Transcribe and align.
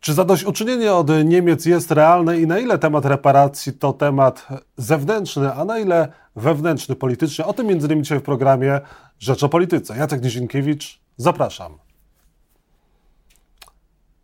Czy 0.00 0.14
zadośćuczynienie 0.14 0.92
od 0.94 1.08
Niemiec 1.24 1.66
jest 1.66 1.90
realne 1.90 2.40
i 2.40 2.46
na 2.46 2.58
ile 2.58 2.78
temat 2.78 3.04
reparacji 3.04 3.72
to 3.72 3.92
temat 3.92 4.48
zewnętrzny, 4.76 5.54
a 5.54 5.64
na 5.64 5.78
ile 5.78 6.12
wewnętrzny, 6.36 6.96
polityczny? 6.96 7.44
O 7.44 7.52
tym 7.52 7.66
między 7.66 7.86
innymi 7.86 8.02
dzisiaj 8.02 8.18
w 8.18 8.22
programie 8.22 8.80
Rzecz 9.18 9.42
o 9.42 9.48
Polityce. 9.48 9.96
Jacek 9.96 10.22
Nizinkiewicz, 10.22 11.00
zapraszam. 11.16 11.78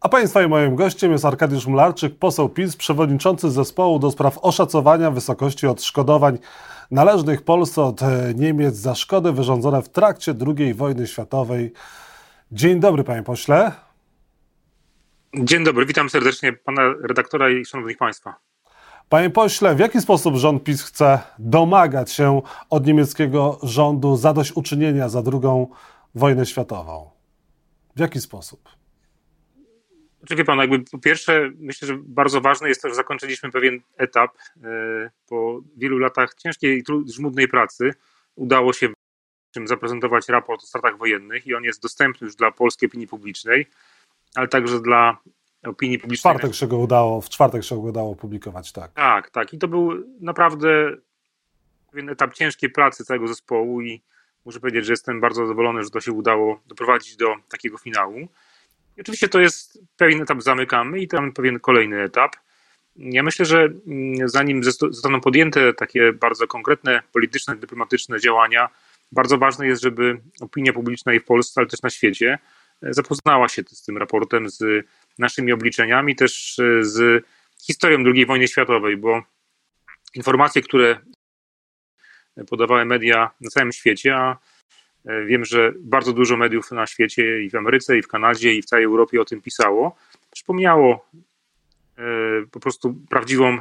A 0.00 0.08
Państwa 0.08 0.42
i 0.42 0.48
moim 0.48 0.76
gościem 0.76 1.12
jest 1.12 1.24
Arkadiusz 1.24 1.66
Mlarczyk, 1.66 2.18
poseł 2.18 2.48
PiS, 2.48 2.76
przewodniczący 2.76 3.50
zespołu 3.50 3.98
do 3.98 4.10
spraw 4.10 4.38
oszacowania 4.38 5.10
wysokości 5.10 5.66
odszkodowań 5.66 6.38
należnych 6.90 7.42
Polsce 7.42 7.82
od 7.82 8.00
Niemiec 8.34 8.74
za 8.74 8.94
szkody 8.94 9.32
wyrządzone 9.32 9.82
w 9.82 9.88
trakcie 9.88 10.34
II 10.58 10.74
wojny 10.74 11.06
światowej. 11.06 11.72
Dzień 12.52 12.80
dobry, 12.80 13.04
panie 13.04 13.22
pośle. 13.22 13.85
Dzień 15.40 15.64
dobry, 15.64 15.86
witam 15.86 16.10
serdecznie 16.10 16.52
pana 16.52 16.94
redaktora 17.02 17.50
i 17.50 17.64
szanownych 17.64 17.96
państwa. 17.96 18.34
Panie 19.08 19.30
pośle, 19.30 19.74
w 19.74 19.78
jaki 19.78 20.00
sposób 20.00 20.36
rząd 20.36 20.64
PiS 20.64 20.82
chce 20.82 21.18
domagać 21.38 22.12
się 22.12 22.42
od 22.70 22.86
niemieckiego 22.86 23.58
rządu 23.62 24.16
zadośćuczynienia 24.16 25.08
za 25.08 25.22
II 25.32 25.66
wojnę 26.14 26.46
światową? 26.46 27.10
W 27.96 28.00
jaki 28.00 28.20
sposób? 28.20 28.68
Znaczy, 30.18 30.36
wie 30.36 30.44
pan, 30.44 30.58
jakby 30.58 30.78
po 30.78 30.98
pierwsze, 30.98 31.50
myślę, 31.58 31.88
że 31.88 31.98
bardzo 32.02 32.40
ważne 32.40 32.68
jest 32.68 32.82
to, 32.82 32.88
że 32.88 32.94
zakończyliśmy 32.94 33.50
pewien 33.50 33.80
etap. 33.96 34.30
E, 34.64 35.10
po 35.28 35.60
wielu 35.76 35.98
latach 35.98 36.34
ciężkiej 36.34 36.78
i 36.78 37.12
żmudnej 37.12 37.48
pracy 37.48 37.90
udało 38.36 38.72
się 38.72 38.88
zaprezentować 39.64 40.28
raport 40.28 40.62
o 40.62 40.66
stratach 40.66 40.98
wojennych 40.98 41.46
i 41.46 41.54
on 41.54 41.64
jest 41.64 41.82
dostępny 41.82 42.24
już 42.24 42.36
dla 42.36 42.52
polskiej 42.52 42.88
opinii 42.88 43.06
publicznej 43.06 43.66
ale 44.36 44.48
także 44.48 44.80
dla 44.80 45.16
opinii 45.66 45.98
publicznej. 45.98 46.32
W 46.32 46.36
czwartek 46.36 46.54
się 46.54 46.66
go 46.66 46.78
udało, 46.78 47.20
w 47.20 47.28
czwartek 47.28 47.64
się 47.64 47.74
go 47.74 47.80
udało 47.80 48.10
opublikować, 48.10 48.72
tak. 48.72 48.92
Tak, 48.92 49.30
tak. 49.30 49.52
I 49.52 49.58
to 49.58 49.68
był 49.68 50.04
naprawdę 50.20 50.96
pewien 51.90 52.08
etap 52.08 52.34
ciężkiej 52.34 52.70
pracy 52.70 53.04
całego 53.04 53.28
zespołu 53.28 53.82
i 53.82 54.02
muszę 54.44 54.60
powiedzieć, 54.60 54.86
że 54.86 54.92
jestem 54.92 55.20
bardzo 55.20 55.46
zadowolony, 55.46 55.84
że 55.84 55.90
to 55.90 56.00
się 56.00 56.12
udało 56.12 56.60
doprowadzić 56.66 57.16
do 57.16 57.34
takiego 57.48 57.78
finału. 57.78 58.18
I 58.96 59.00
oczywiście 59.00 59.28
to 59.28 59.40
jest 59.40 59.78
pewien 59.96 60.22
etap 60.22 60.42
zamykamy 60.42 61.00
i 61.00 61.08
tam 61.08 61.32
pewien 61.32 61.60
kolejny 61.60 62.02
etap. 62.02 62.36
Ja 62.96 63.22
myślę, 63.22 63.44
że 63.44 63.68
mm, 63.86 64.28
zanim 64.28 64.64
zostaną 64.64 65.20
podjęte 65.20 65.74
takie 65.74 66.12
bardzo 66.12 66.46
konkretne 66.46 67.02
polityczne, 67.12 67.56
dyplomatyczne 67.56 68.20
działania, 68.20 68.68
bardzo 69.12 69.38
ważne 69.38 69.66
jest, 69.66 69.82
żeby 69.82 70.20
opinia 70.40 70.72
publiczna 70.72 71.14
i 71.14 71.20
w 71.20 71.24
Polsce, 71.24 71.60
ale 71.60 71.68
też 71.68 71.82
na 71.82 71.90
świecie 71.90 72.38
zapoznała 72.82 73.48
się 73.48 73.62
z 73.68 73.82
tym 73.82 73.98
raportem, 73.98 74.48
z 74.48 74.86
naszymi 75.18 75.52
obliczeniami, 75.52 76.16
też 76.16 76.58
e, 76.58 76.84
z 76.84 77.24
historią 77.62 78.04
II 78.14 78.26
wojny 78.26 78.48
światowej, 78.48 78.96
bo 78.96 79.22
informacje, 80.14 80.62
które 80.62 80.98
podawały 82.48 82.84
media 82.84 83.30
na 83.40 83.50
całym 83.50 83.72
świecie, 83.72 84.16
a 84.16 84.38
e, 85.04 85.24
wiem, 85.24 85.44
że 85.44 85.72
bardzo 85.78 86.12
dużo 86.12 86.36
mediów 86.36 86.70
na 86.70 86.86
świecie 86.86 87.42
i 87.42 87.50
w 87.50 87.54
Ameryce, 87.54 87.98
i 87.98 88.02
w 88.02 88.08
Kanadzie, 88.08 88.52
i 88.52 88.62
w 88.62 88.64
całej 88.64 88.84
Europie 88.84 89.20
o 89.20 89.24
tym 89.24 89.42
pisało, 89.42 89.96
przypomniało 90.30 91.08
e, 91.98 92.02
po 92.50 92.60
prostu 92.60 92.94
prawdziwą 93.10 93.58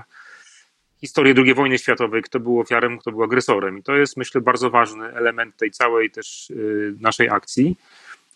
historię 1.02 1.34
II 1.38 1.54
wojny 1.54 1.78
światowej, 1.78 2.22
kto 2.22 2.40
był 2.40 2.60
ofiarem, 2.60 2.98
kto 2.98 3.12
był 3.12 3.24
agresorem. 3.24 3.78
I 3.78 3.84
to 3.84 3.96
jest, 3.96 4.18
myślę, 4.18 4.42
bardzo 4.42 4.70
ważny 4.70 5.06
element 5.06 5.58
tej 5.58 5.72
całej 5.72 6.12
też 6.12 6.52
naszej 7.00 7.30
akcji. 7.30 7.78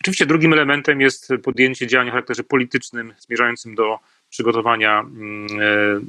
Oczywiście 0.02 0.26
drugim 0.26 0.54
elementem 0.54 1.02
jest 1.02 1.30
podjęcie 1.44 1.88
działań 1.88 2.08
o 2.08 2.12
charakterze 2.12 2.44
politycznym, 2.44 3.14
zmierzającym 3.20 3.76
do 3.76 4.00
przygotowania 4.30 5.00
mm, 5.00 5.48
e, 5.62 6.00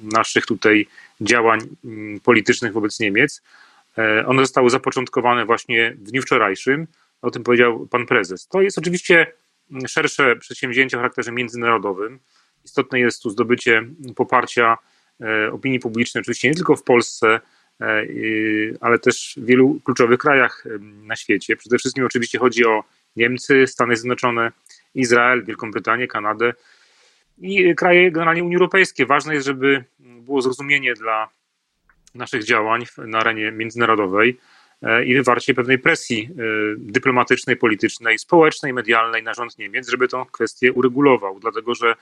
naszych 0.00 0.46
tutaj 0.46 0.86
działań 1.20 1.60
mm, 1.84 2.20
politycznych 2.20 2.72
wobec 2.72 3.00
Niemiec. 3.00 3.42
E, 3.98 4.26
one 4.26 4.42
zostały 4.42 4.70
zapoczątkowane 4.70 5.44
właśnie 5.44 5.90
w 5.90 6.10
dniu 6.10 6.22
wczorajszym, 6.22 6.86
o 7.22 7.30
tym 7.30 7.44
powiedział 7.44 7.86
pan 7.86 8.06
prezes. 8.06 8.48
To 8.48 8.60
jest 8.60 8.78
oczywiście 8.78 9.26
szersze 9.86 10.36
przedsięwzięcie 10.36 10.96
o 10.96 11.00
charakterze 11.00 11.32
międzynarodowym. 11.32 12.18
Istotne 12.64 13.00
jest 13.00 13.22
tu 13.22 13.30
zdobycie 13.30 13.82
poparcia 14.16 14.78
e, 15.20 15.52
opinii 15.52 15.80
publicznej, 15.80 16.22
oczywiście 16.22 16.48
nie 16.48 16.54
tylko 16.54 16.76
w 16.76 16.82
Polsce, 16.82 17.40
ale 18.80 18.98
też 18.98 19.34
w 19.36 19.44
wielu 19.44 19.80
kluczowych 19.84 20.18
krajach 20.18 20.64
na 21.02 21.16
świecie. 21.16 21.56
Przede 21.56 21.78
wszystkim 21.78 22.04
oczywiście 22.04 22.38
chodzi 22.38 22.64
o 22.66 22.84
Niemcy, 23.16 23.66
Stany 23.66 23.96
Zjednoczone, 23.96 24.52
Izrael, 24.94 25.44
Wielką 25.44 25.70
Brytanię, 25.70 26.08
Kanadę 26.08 26.52
i 27.38 27.74
kraje 27.74 28.10
generalnie 28.10 28.44
Unii 28.44 28.56
Europejskiej. 28.56 29.06
Ważne 29.06 29.34
jest, 29.34 29.46
żeby 29.46 29.84
było 29.98 30.42
zrozumienie 30.42 30.94
dla 30.94 31.28
naszych 32.14 32.44
działań 32.44 32.84
na 32.98 33.18
arenie 33.18 33.52
międzynarodowej 33.52 34.38
e, 34.82 35.04
i 35.04 35.14
wywarcie 35.14 35.54
pewnej 35.54 35.78
presji 35.78 36.30
e, 36.30 36.34
dyplomatycznej, 36.78 37.56
politycznej, 37.56 38.18
społecznej, 38.18 38.72
medialnej 38.72 39.22
na 39.22 39.34
rząd 39.34 39.58
Niemiec, 39.58 39.90
żeby 39.90 40.08
tę 40.08 40.24
kwestię 40.32 40.72
uregulował, 40.72 41.40
dlatego 41.40 41.74
że 41.74 41.94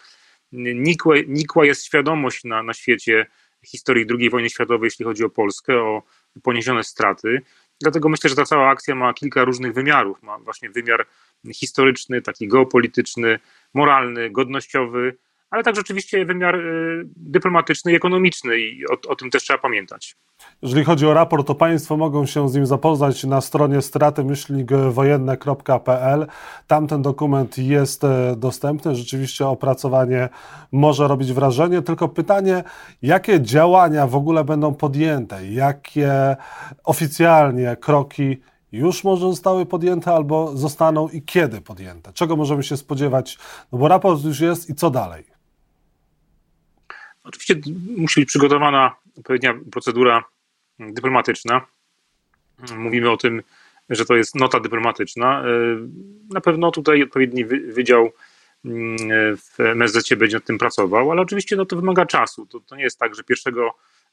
nikłe, 0.52 1.22
nikła 1.22 1.66
jest 1.66 1.84
świadomość 1.84 2.44
na, 2.44 2.62
na 2.62 2.74
świecie 2.74 3.26
historii 3.64 4.06
II 4.18 4.30
wojny 4.30 4.50
światowej, 4.50 4.86
jeśli 4.86 5.04
chodzi 5.04 5.24
o 5.24 5.30
Polskę, 5.30 5.76
o 5.76 6.02
poniesione 6.42 6.84
straty. 6.84 7.42
Dlatego 7.80 8.08
myślę, 8.08 8.30
że 8.30 8.36
ta 8.36 8.44
cała 8.44 8.68
akcja 8.68 8.94
ma 8.94 9.14
kilka 9.14 9.44
różnych 9.44 9.72
wymiarów. 9.72 10.22
Ma 10.22 10.38
właśnie 10.38 10.70
wymiar 10.70 11.06
historyczny, 11.54 12.22
taki 12.22 12.48
geopolityczny, 12.48 13.38
moralny, 13.74 14.30
godnościowy, 14.30 15.16
ale 15.50 15.62
także 15.62 15.80
oczywiście 15.80 16.24
wymiar 16.24 16.56
y, 16.56 17.04
dyplomatyczny 17.16 17.92
i 17.92 17.94
ekonomiczny 17.94 18.58
i 18.58 18.86
o, 18.86 18.96
o, 19.08 19.16
tym 19.16 19.30
też 19.30 19.42
trzeba 19.42 19.58
pamiętać. 19.58 20.16
Jeżeli 20.62 20.84
chodzi 20.84 21.06
o 21.06 21.14
raport, 21.14 21.46
to 21.46 21.54
Państwo 21.54 21.96
mogą 21.96 22.26
się 22.26 22.48
z 22.48 22.54
nim 22.54 22.66
zapoznać 22.66 23.24
na 23.24 23.40
stronie 23.40 23.82
stratymyślnikwojenne.pl. 23.82 26.26
Tam 26.66 26.86
ten 26.86 27.02
dokument 27.02 27.58
jest 27.58 28.04
e, 28.04 28.36
dostępny. 28.36 28.96
Rzeczywiście 28.96 29.46
opracowanie 29.46 30.28
może 30.72 31.08
robić 31.08 31.32
wrażenie. 31.32 31.82
Tylko 31.82 32.08
pytanie, 32.08 32.64
jakie 33.02 33.40
działania 33.40 34.06
w 34.06 34.16
ogóle 34.16 34.44
będą 34.44 34.74
podjęte? 34.74 35.46
Jakie 35.46 36.36
oficjalnie 36.84 37.76
kroki 37.80 38.36
już 38.72 39.04
może 39.04 39.26
zostały 39.26 39.66
podjęte 39.66 40.12
albo 40.12 40.56
zostaną 40.56 41.08
i 41.08 41.22
kiedy 41.22 41.60
podjęte? 41.60 42.12
Czego 42.12 42.36
możemy 42.36 42.62
się 42.62 42.76
spodziewać? 42.76 43.38
No 43.72 43.78
bo 43.78 43.88
raport 43.88 44.24
już 44.24 44.40
jest 44.40 44.70
i 44.70 44.74
co 44.74 44.90
dalej? 44.90 45.35
Oczywiście 47.26 47.72
musi 47.96 48.20
być 48.20 48.28
przygotowana 48.28 48.96
odpowiednia 49.18 49.54
procedura 49.72 50.24
dyplomatyczna. 50.78 51.66
Mówimy 52.76 53.10
o 53.10 53.16
tym, 53.16 53.42
że 53.90 54.04
to 54.04 54.16
jest 54.16 54.34
nota 54.34 54.60
dyplomatyczna. 54.60 55.44
Na 56.30 56.40
pewno 56.40 56.70
tutaj 56.70 57.02
odpowiedni 57.02 57.44
wydział 57.44 58.12
mm, 58.64 58.96
w 59.36 59.60
MSZ 59.60 60.14
będzie 60.14 60.36
nad 60.36 60.44
tym 60.44 60.58
pracował, 60.58 61.10
ale 61.10 61.22
oczywiście 61.22 61.56
no, 61.56 61.66
to 61.66 61.76
wymaga 61.76 62.06
czasu. 62.06 62.46
To, 62.46 62.60
to 62.60 62.76
nie 62.76 62.82
jest 62.82 62.98
tak, 62.98 63.14
że 63.14 63.22
1 63.28 63.54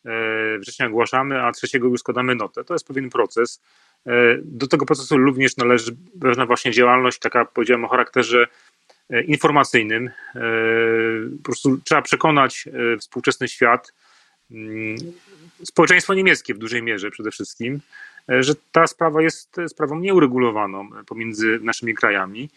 e, 0.06 0.59
września 0.59 0.88
ogłaszamy, 0.88 1.44
a 1.44 1.52
3 1.52 1.78
już 1.78 2.00
składamy 2.00 2.35
notę. 2.35 2.63
To 2.63 2.73
jest 2.73 2.88
pewien 2.88 3.09
proces. 3.09 3.62
E, 4.06 4.12
do 4.44 4.68
tego 4.68 4.85
procesu 4.85 5.18
również 5.18 5.57
należy 5.57 5.96
pewna 6.22 6.46
właśnie 6.46 6.72
działalność, 6.72 7.19
taka 7.19 7.46
powiedziałem 7.46 7.85
o 7.85 7.88
charakterze 7.88 8.47
E, 8.47 8.47
informacyjnym. 9.09 10.08
E, 10.08 10.41
po 11.38 11.44
prostu 11.44 11.78
trzeba 11.78 12.02
przekonać 12.02 12.68
e, 12.68 12.97
współczesny 12.97 13.47
świat, 13.47 13.94
mm, 14.52 14.96
społeczeństwo 15.64 16.14
niemieckie 16.14 16.53
w 16.53 16.58
dużej 16.58 16.84
mierze 16.84 17.12
przede 17.12 17.31
wszystkim, 17.31 17.80
że 18.40 18.53
ta 18.72 18.88
sprawa 18.88 19.22
jest 19.22 19.56
sprawą 19.68 20.00
nieuregulowaną 20.00 20.90
pomiędzy 21.06 21.59
naszymi 21.62 21.94
krajami. 21.94 22.50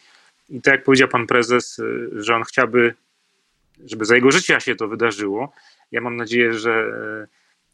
I 0.49 0.63
tak 0.63 0.75
jak 0.75 0.85
powiedział 0.85 1.09
pan 1.09 1.27
prezes, 1.27 1.81
że 2.13 2.37
on 2.37 2.43
chciałby, 2.43 2.95
żeby 3.85 4.05
za 4.05 4.15
jego 4.15 4.31
życia 4.31 4.61
się 4.61 4.77
to 4.77 4.89
wydarzyło. 4.89 5.53
Ja 5.93 6.01
mam 6.01 6.17
nadzieję, 6.17 6.53
że 6.55 6.93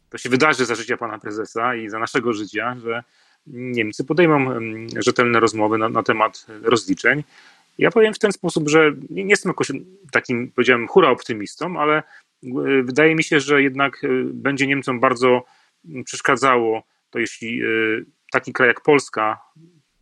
to 0.09 0.17
się 0.17 0.29
wydarzy 0.29 0.65
za 0.65 0.75
życia 0.75 0.97
pana 0.97 1.19
prezesa 1.19 1.75
i 1.75 1.89
za 1.89 1.99
naszego 1.99 2.33
życia, 2.33 2.75
że 2.83 3.03
Niemcy 3.47 4.03
podejmą 4.03 4.51
mm, 4.51 4.87
rzetelne 4.97 5.39
rozmowy 5.39 5.77
na, 5.77 5.89
na 5.89 6.03
temat 6.03 6.45
rozliczeń 6.61 7.23
ja 7.77 7.91
powiem 7.91 8.13
w 8.13 8.19
ten 8.19 8.31
sposób, 8.31 8.69
że 8.69 8.91
nie 9.09 9.23
jestem 9.23 9.49
jakoś 9.49 9.71
takim, 10.11 10.51
powiedziałem, 10.51 10.87
hura 10.87 11.09
optymistą, 11.09 11.79
ale 11.79 11.97
e, 11.97 12.03
wydaje 12.83 13.15
mi 13.15 13.23
się, 13.23 13.39
że 13.39 13.63
jednak 13.63 14.03
e, 14.03 14.07
będzie 14.23 14.67
Niemcom 14.67 14.99
bardzo 14.99 15.45
przeszkadzało 16.05 16.83
to, 17.09 17.19
jeśli 17.19 17.61
e, 17.61 17.65
taki 18.31 18.53
kraj 18.53 18.67
jak 18.67 18.81
Polska, 18.81 19.41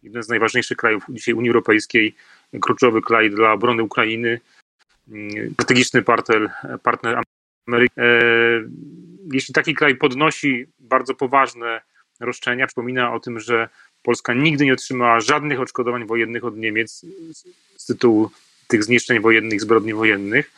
jeden 0.04 0.24
z 0.24 0.30
najważniejszych 0.30 0.78
krajów 0.78 1.04
dzisiaj 1.10 1.34
Unii 1.34 1.50
Europejskiej, 1.50 2.16
kluczowy 2.62 3.02
kraj 3.02 3.30
dla 3.30 3.52
obrony 3.52 3.84
Ukrainy, 3.84 4.40
strategiczny 5.54 6.02
partner, 6.02 6.50
partner 6.84 7.22
Ameryki, 7.68 7.96
jeśli 9.34 9.54
taki 9.54 9.74
kraj 9.74 9.96
podnosi 9.96 10.68
bardzo 10.80 11.16
poważne 11.16 11.82
roszczenia, 12.20 12.68
przypomina 12.68 13.14
o 13.14 13.20
tym, 13.20 13.40
że 13.40 13.70
Polska 14.04 14.34
nigdy 14.34 14.66
nie 14.66 14.74
otrzymała 14.74 15.20
żadnych 15.20 15.60
odszkodowań 15.60 16.08
wojennych 16.08 16.46
od 16.46 16.58
Niemiec 16.58 17.06
z 17.78 17.86
tytułu 17.86 18.32
tych 18.68 18.84
zniszczeń 18.84 19.20
wojennych, 19.20 19.62
zbrodni 19.62 19.94
wojennych, 19.94 20.52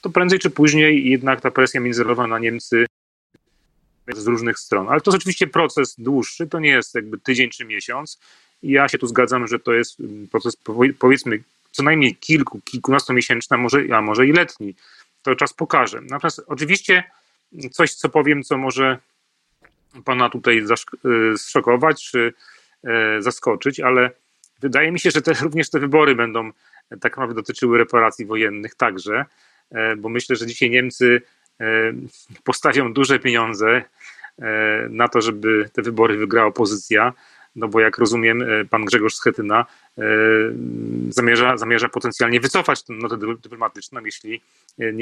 to 0.00 0.10
prędzej 0.10 0.38
czy 0.38 0.50
później 0.50 1.10
jednak 1.10 1.40
ta 1.40 1.50
presja 1.50 1.80
międzynarodowa 1.80 2.26
na 2.26 2.38
Niemcy 2.38 2.86
z 4.14 4.26
różnych 4.26 4.58
stron. 4.58 4.88
Ale 4.88 5.00
to 5.00 5.10
jest 5.10 5.22
oczywiście 5.22 5.46
proces 5.46 5.94
dłuższy, 5.98 6.46
to 6.46 6.58
nie 6.58 6.70
jest 6.70 6.94
jakby 6.94 7.18
tydzień 7.18 7.50
czy 7.50 7.64
miesiąc. 7.64 8.20
Ja 8.62 8.88
się 8.88 8.98
tu 8.98 9.06
zgadzam, 9.06 9.46
że 9.46 9.58
to 9.58 9.72
jest 9.72 9.98
proces 10.30 10.56
powiedzmy 10.98 11.42
co 11.70 11.82
najmniej 11.82 12.16
kilku, 12.16 12.60
kilkunastomiesięczny, 12.60 13.56
a 13.56 13.60
może, 13.60 13.84
a 13.94 14.02
może 14.02 14.26
i 14.26 14.32
letni. 14.32 14.74
To 15.22 15.36
czas 15.36 15.52
pokaże. 15.52 16.00
Natomiast 16.00 16.42
oczywiście 16.46 17.04
coś, 17.72 17.94
co 17.94 18.08
powiem, 18.08 18.42
co 18.42 18.58
może 18.58 18.98
pana 20.04 20.30
tutaj 20.30 20.64
zszokować 21.36 22.10
czy 22.10 22.34
zaskoczyć, 23.18 23.80
ale 23.80 24.10
wydaje 24.60 24.92
mi 24.92 25.00
się, 25.00 25.10
że 25.10 25.22
te, 25.22 25.32
również 25.44 25.70
te 25.70 25.80
wybory 25.80 26.14
będą 26.14 26.50
tak 26.90 27.02
naprawdę 27.02 27.34
dotyczyły 27.34 27.78
reparacji 27.78 28.26
wojennych 28.26 28.74
także, 28.74 29.24
e, 29.70 29.96
bo 29.96 30.08
myślę, 30.08 30.36
że 30.36 30.46
dzisiaj 30.46 30.70
Niemcy 30.70 31.22
e, 31.60 31.64
postawią 32.44 32.92
duże 32.92 33.18
pieniądze 33.18 33.82
na 34.90 35.08
to, 35.08 35.20
żeby 35.20 35.68
te 35.72 35.82
wybory 35.82 36.16
wygrała 36.16 36.48
opozycja, 36.48 37.12
no 37.56 37.68
bo 37.68 37.80
jak 37.80 37.98
rozumiem, 37.98 38.44
pan 38.70 38.84
Grzegorz 38.84 39.14
Schetyna 39.14 39.66
zamierza, 41.08 41.56
zamierza 41.56 41.88
potencjalnie 41.88 42.40
wycofać 42.40 42.82
tę 42.82 42.92
notę 42.92 43.16
dyplomatyczną, 43.42 44.00
jeśli, 44.04 44.40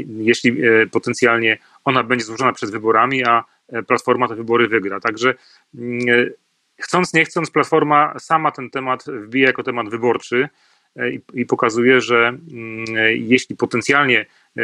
jeśli 0.06 0.56
potencjalnie 0.92 1.58
ona 1.84 2.02
będzie 2.02 2.24
złożona 2.24 2.52
przed 2.52 2.70
wyborami, 2.70 3.24
a 3.24 3.44
Platforma 3.86 4.28
te 4.28 4.34
wybory 4.34 4.68
wygra. 4.68 5.00
Także 5.00 5.34
mm, 5.74 6.30
chcąc, 6.78 7.14
nie 7.14 7.24
chcąc, 7.24 7.50
Platforma 7.50 8.18
sama 8.18 8.50
ten 8.50 8.70
temat 8.70 9.04
wbija 9.04 9.46
jako 9.46 9.62
temat 9.62 9.88
wyborczy 9.88 10.48
e, 10.96 11.10
i, 11.34 11.46
pokazuje, 11.46 12.00
że 12.00 12.28
mm, 12.28 12.84
jeśli 13.14 13.56
potencjalnie 13.56 14.20
e, 14.20 14.62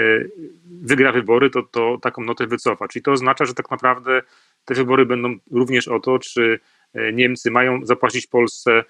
wygra 0.64 1.12
wybory, 1.12 1.50
to, 1.50 1.62
to 1.62 1.98
taką 2.02 2.22
notę 2.22 2.46
wycofa. 2.46 2.88
Czyli 2.88 3.02
to 3.02 3.12
oznacza, 3.12 3.44
że 3.44 3.54
tak 3.54 3.70
naprawdę 3.70 4.22
te 4.64 4.74
wybory 4.74 5.06
będą 5.06 5.34
również 5.50 5.88
o 5.88 6.00
to, 6.00 6.18
czy 6.18 6.60
e, 6.94 7.12
Niemcy 7.12 7.50
mają 7.50 7.86
zapłacić 7.86 8.26
Polsce 8.26 8.84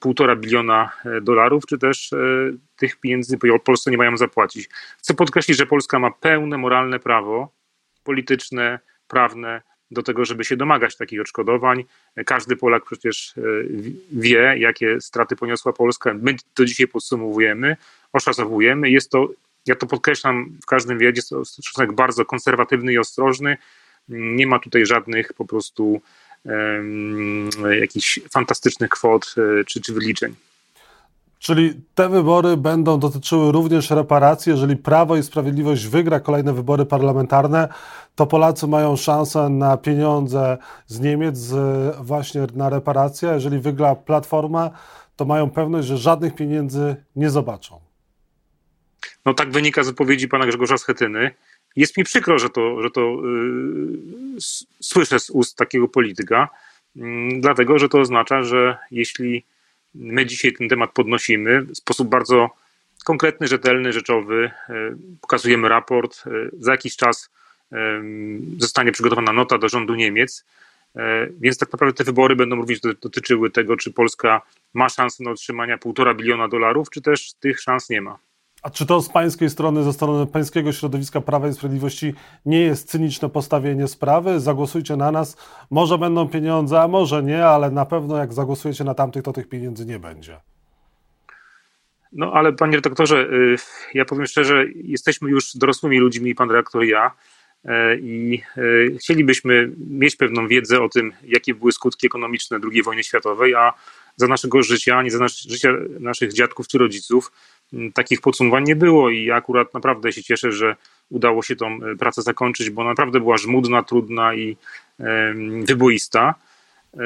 półtora 0.00 0.36
biliona 0.36 0.92
dolarów, 1.22 1.66
czy 1.66 1.78
też 1.78 2.10
tych 2.76 2.96
pieniędzy 2.96 3.38
Polsce 3.64 3.90
nie 3.90 3.96
mają 3.96 4.16
zapłacić. 4.16 4.68
Chcę 4.98 5.14
podkreślić, 5.14 5.58
że 5.58 5.66
Polska 5.66 5.98
ma 5.98 6.10
pełne 6.10 6.58
moralne 6.58 6.98
prawo 6.98 7.52
polityczne, 8.04 8.78
prawne 9.08 9.62
do 9.90 10.02
tego, 10.02 10.24
żeby 10.24 10.44
się 10.44 10.56
domagać 10.56 10.96
takich 10.96 11.20
odszkodowań. 11.20 11.84
Każdy 12.26 12.56
Polak 12.56 12.84
przecież 12.84 13.34
e, 13.38 13.40
wie, 14.12 14.54
jakie 14.58 15.00
straty 15.00 15.36
poniosła 15.36 15.72
Polska. 15.72 16.14
My 16.14 16.36
to 16.54 16.64
dzisiaj 16.64 16.88
podsumowujemy, 16.88 17.76
oszacowujemy. 18.12 18.90
Jest 18.90 19.10
to, 19.10 19.28
ja 19.66 19.74
to 19.74 19.86
podkreślam 19.86 20.58
w 20.62 20.66
każdym 20.66 20.98
wiedzie, 20.98 21.18
jest 21.18 21.28
to 21.28 21.44
stosunek 21.44 21.92
bardzo 21.92 22.24
konserwatywny 22.24 22.92
i 22.92 22.98
ostrożny. 22.98 23.56
Nie 24.08 24.46
ma 24.46 24.58
tutaj 24.58 24.86
żadnych 24.86 25.32
po 25.32 25.44
prostu 25.44 26.00
um, 26.44 27.50
jakichś 27.80 28.20
fantastycznych 28.32 28.90
kwot 28.90 29.34
e, 29.60 29.64
czy, 29.64 29.80
czy 29.80 29.92
wyliczeń. 29.92 30.34
Czyli 31.38 31.80
te 31.94 32.08
wybory 32.08 32.56
będą 32.56 32.98
dotyczyły 32.98 33.52
również 33.52 33.90
reparacji. 33.90 34.50
Jeżeli 34.50 34.76
Prawo 34.76 35.16
i 35.16 35.22
Sprawiedliwość 35.22 35.86
wygra 35.86 36.20
kolejne 36.20 36.52
wybory 36.52 36.86
parlamentarne, 36.86 37.68
to 38.14 38.26
Polacy 38.26 38.66
mają 38.66 38.96
szansę 38.96 39.48
na 39.48 39.76
pieniądze 39.76 40.58
z 40.86 41.00
Niemiec 41.00 41.54
właśnie 42.00 42.46
na 42.54 42.68
reparacje. 42.68 43.28
Jeżeli 43.28 43.58
wygra 43.58 43.94
Platforma, 43.94 44.70
to 45.16 45.24
mają 45.24 45.50
pewność, 45.50 45.88
że 45.88 45.98
żadnych 45.98 46.34
pieniędzy 46.34 46.96
nie 47.16 47.30
zobaczą. 47.30 47.80
No 49.24 49.34
tak 49.34 49.50
wynika 49.50 49.82
z 49.82 49.86
wypowiedzi 49.86 50.28
pana 50.28 50.46
Grzegorza 50.46 50.78
Schetyny. 50.78 51.30
Jest 51.76 51.96
mi 51.96 52.04
przykro, 52.04 52.38
że 52.38 52.50
to, 52.50 52.82
że 52.82 52.90
to 52.90 53.00
yy, 53.00 54.40
słyszę 54.80 55.20
z 55.20 55.30
ust 55.30 55.56
takiego 55.56 55.88
polityka, 55.88 56.48
yy, 56.96 57.04
dlatego 57.40 57.78
że 57.78 57.88
to 57.88 58.00
oznacza, 58.00 58.42
że 58.42 58.78
jeśli 58.90 59.44
My 59.98 60.26
dzisiaj 60.26 60.52
ten 60.52 60.68
temat 60.68 60.92
podnosimy 60.92 61.62
w 61.62 61.76
sposób 61.76 62.08
bardzo 62.08 62.50
konkretny, 63.04 63.48
rzetelny, 63.48 63.92
rzeczowy. 63.92 64.50
E, 64.68 64.96
pokazujemy 65.20 65.68
raport. 65.68 66.24
E, 66.26 66.30
za 66.58 66.72
jakiś 66.72 66.96
czas 66.96 67.30
e, 67.72 68.02
zostanie 68.58 68.92
przygotowana 68.92 69.32
nota 69.32 69.58
do 69.58 69.68
rządu 69.68 69.94
Niemiec. 69.94 70.44
Więc 71.40 71.58
tak 71.58 71.72
naprawdę 71.72 71.94
te 71.94 72.04
wybory 72.04 72.36
będą 72.36 72.56
również 72.56 72.80
dotyczyły 72.80 73.50
tego, 73.50 73.76
czy 73.76 73.92
Polska 73.92 74.42
ma 74.74 74.88
szansę 74.88 75.24
na 75.24 75.30
otrzymanie 75.30 75.78
półtora 75.78 76.14
biliona 76.14 76.48
dolarów, 76.48 76.90
czy 76.90 77.02
też 77.02 77.32
tych 77.32 77.60
szans 77.60 77.90
nie 77.90 78.00
ma. 78.00 78.18
A 78.62 78.70
czy 78.70 78.86
to 78.86 79.02
z 79.02 79.08
pańskiej 79.08 79.50
strony, 79.50 79.82
ze 79.82 79.92
strony 79.92 80.26
pańskiego 80.26 80.72
środowiska 80.72 81.20
Prawa 81.20 81.48
i 81.48 81.52
Sprawiedliwości 81.52 82.14
nie 82.46 82.60
jest 82.60 82.88
cyniczne 82.90 83.28
postawienie 83.28 83.88
sprawy? 83.88 84.40
Zagłosujcie 84.40 84.96
na 84.96 85.10
nas. 85.10 85.36
Może 85.70 85.98
będą 85.98 86.28
pieniądze, 86.28 86.80
a 86.80 86.88
może 86.88 87.22
nie, 87.22 87.46
ale 87.46 87.70
na 87.70 87.86
pewno 87.86 88.16
jak 88.16 88.32
zagłosujecie 88.32 88.84
na 88.84 88.94
tamtych, 88.94 89.22
to 89.22 89.32
tych 89.32 89.48
pieniędzy 89.48 89.86
nie 89.86 89.98
będzie. 89.98 90.40
No 92.12 92.32
ale 92.32 92.52
panie 92.52 92.76
redaktorze, 92.76 93.28
y, 93.32 93.56
ja 93.94 94.04
powiem 94.04 94.26
szczerze, 94.26 94.64
jesteśmy 94.74 95.30
już 95.30 95.56
dorosłymi 95.56 95.98
ludźmi, 95.98 96.34
pan 96.34 96.50
redaktor 96.50 96.84
i 96.84 96.88
ja, 96.88 97.10
y, 97.64 97.70
i 98.00 98.42
y, 98.58 98.96
chcielibyśmy 99.00 99.72
mieć 99.90 100.16
pewną 100.16 100.48
wiedzę 100.48 100.82
o 100.82 100.88
tym, 100.88 101.12
jakie 101.24 101.54
były 101.54 101.72
skutki 101.72 102.06
ekonomiczne 102.06 102.58
II 102.72 102.82
wojny 102.82 103.04
światowej, 103.04 103.54
a 103.54 103.72
za 104.16 104.26
naszego 104.26 104.62
życia, 104.62 104.96
ani 104.96 105.10
za 105.10 105.18
nasz, 105.18 105.42
życia 105.42 105.68
naszych 106.00 106.32
dziadków 106.32 106.68
czy 106.68 106.78
rodziców 106.78 107.32
takich 107.94 108.20
podsumowań 108.20 108.64
nie 108.64 108.76
było 108.76 109.10
i 109.10 109.30
akurat 109.30 109.74
naprawdę 109.74 110.12
się 110.12 110.22
cieszę, 110.22 110.52
że 110.52 110.76
udało 111.10 111.42
się 111.42 111.56
tą 111.56 111.66
e, 111.66 111.96
pracę 111.98 112.22
zakończyć, 112.22 112.70
bo 112.70 112.84
naprawdę 112.84 113.20
była 113.20 113.36
żmudna, 113.36 113.82
trudna 113.82 114.34
i 114.34 114.56
wyboista. 115.62 116.34
E, 116.96 117.00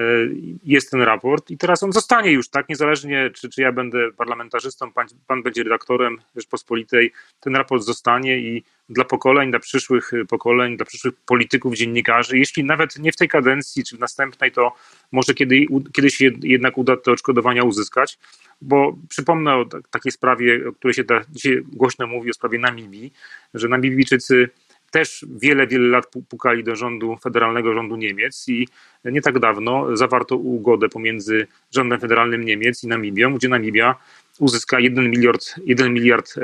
jest 0.65 0.91
ten 0.91 1.03
raport 1.03 1.51
i 1.51 1.59
teraz 1.59 1.83
on 1.83 1.93
zostanie 1.93 2.31
już, 2.31 2.49
tak? 2.49 2.69
Niezależnie, 2.69 3.31
czy, 3.35 3.49
czy 3.49 3.63
ja 3.63 3.73
będę 3.73 4.13
parlamentarzystą, 4.13 4.93
pan, 4.93 5.07
pan 5.27 5.43
będzie 5.43 5.63
redaktorem 5.63 6.19
Rzeczpospolitej, 6.37 7.13
ten 7.41 7.57
raport 7.57 7.83
zostanie 7.83 8.39
i 8.39 8.65
dla 8.89 9.05
pokoleń, 9.05 9.51
dla 9.51 9.59
przyszłych 9.59 10.11
pokoleń, 10.29 10.77
dla 10.77 10.87
przyszłych 10.87 11.15
polityków, 11.27 11.75
dziennikarzy, 11.75 12.39
jeśli 12.39 12.65
nawet 12.65 12.99
nie 12.99 13.13
w 13.13 13.17
tej 13.17 13.29
kadencji, 13.29 13.85
czy 13.85 13.97
w 13.97 14.01
następnej, 14.01 14.53
to 14.53 14.73
może 15.13 15.35
kiedy, 15.35 15.67
kiedyś 15.93 16.21
jednak 16.43 16.79
uda 16.79 16.97
te 16.97 17.13
odszkodowania 17.13 17.65
uzyskać, 17.65 18.19
bo 18.63 18.97
przypomnę 19.09 19.57
o 19.57 19.65
takiej 19.91 20.13
sprawie, 20.13 20.69
o 20.69 20.73
której 20.73 20.95
się 20.95 21.05
dzisiaj 21.31 21.63
głośno 21.73 22.07
mówi, 22.07 22.31
o 22.31 22.35
sprawie 22.35 22.59
Namibii, 22.59 23.13
że 23.55 23.69
Namibijczycy 23.69 24.51
też 24.91 25.27
wiele, 25.41 25.67
wiele 25.67 25.89
lat 25.89 26.07
pukali 26.29 26.65
do 26.65 26.77
rządu, 26.77 27.17
federalnego 27.17 27.75
rządu 27.75 27.97
Niemiec 27.97 28.49
i 28.49 28.69
nie 29.05 29.23
tak 29.23 29.39
dawno 29.39 29.97
zawarto 29.97 30.37
ugodę 30.37 30.89
pomiędzy 30.89 31.47
rządem 31.71 32.01
federalnym 32.01 32.45
Niemiec 32.45 32.85
i 32.85 32.89
Namibią, 32.89 33.35
gdzie 33.35 33.49
Namibia 33.49 33.95
uzyska 34.39 34.81
1 34.81 35.11
miliard, 35.11 35.55
1 35.65 35.95
miliard 35.95 36.35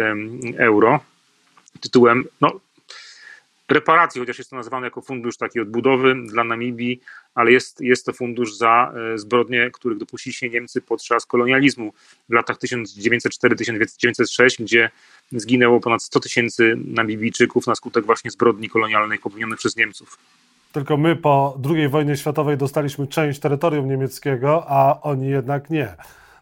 euro 0.56 1.00
tytułem 1.80 2.24
no, 2.40 2.60
reparacji, 3.68 4.20
chociaż 4.20 4.38
jest 4.38 4.50
to 4.50 4.56
nazywane 4.56 4.86
jako 4.86 5.02
fundusz 5.02 5.36
takiej 5.36 5.62
odbudowy 5.62 6.14
dla 6.26 6.44
Namibii, 6.44 7.00
ale 7.34 7.52
jest, 7.52 7.80
jest 7.80 8.06
to 8.06 8.12
fundusz 8.12 8.54
za 8.54 8.92
e, 9.14 9.18
zbrodnie, 9.18 9.70
których 9.72 9.98
dopuścili 9.98 10.34
się 10.34 10.48
Niemcy 10.48 10.82
podczas 10.82 11.26
kolonializmu 11.26 11.92
w 12.28 12.32
latach 12.32 12.58
1904-1906, 12.58 14.62
gdzie 14.62 14.90
zginęło 15.32 15.80
ponad 15.80 16.02
100 16.02 16.20
tysięcy 16.20 16.76
Namibijczyków 16.84 17.66
na 17.66 17.74
skutek 17.74 18.06
właśnie 18.06 18.30
zbrodni 18.30 18.68
kolonialnych 18.68 19.20
popełnionych 19.20 19.58
przez 19.58 19.76
Niemców. 19.76 20.18
Tylko 20.72 20.96
my 20.96 21.16
po 21.16 21.58
II 21.70 21.88
wojnie 21.88 22.16
światowej 22.16 22.56
dostaliśmy 22.56 23.06
część 23.06 23.40
terytorium 23.40 23.88
niemieckiego, 23.88 24.64
a 24.68 25.00
oni 25.02 25.28
jednak 25.28 25.70
nie. 25.70 25.96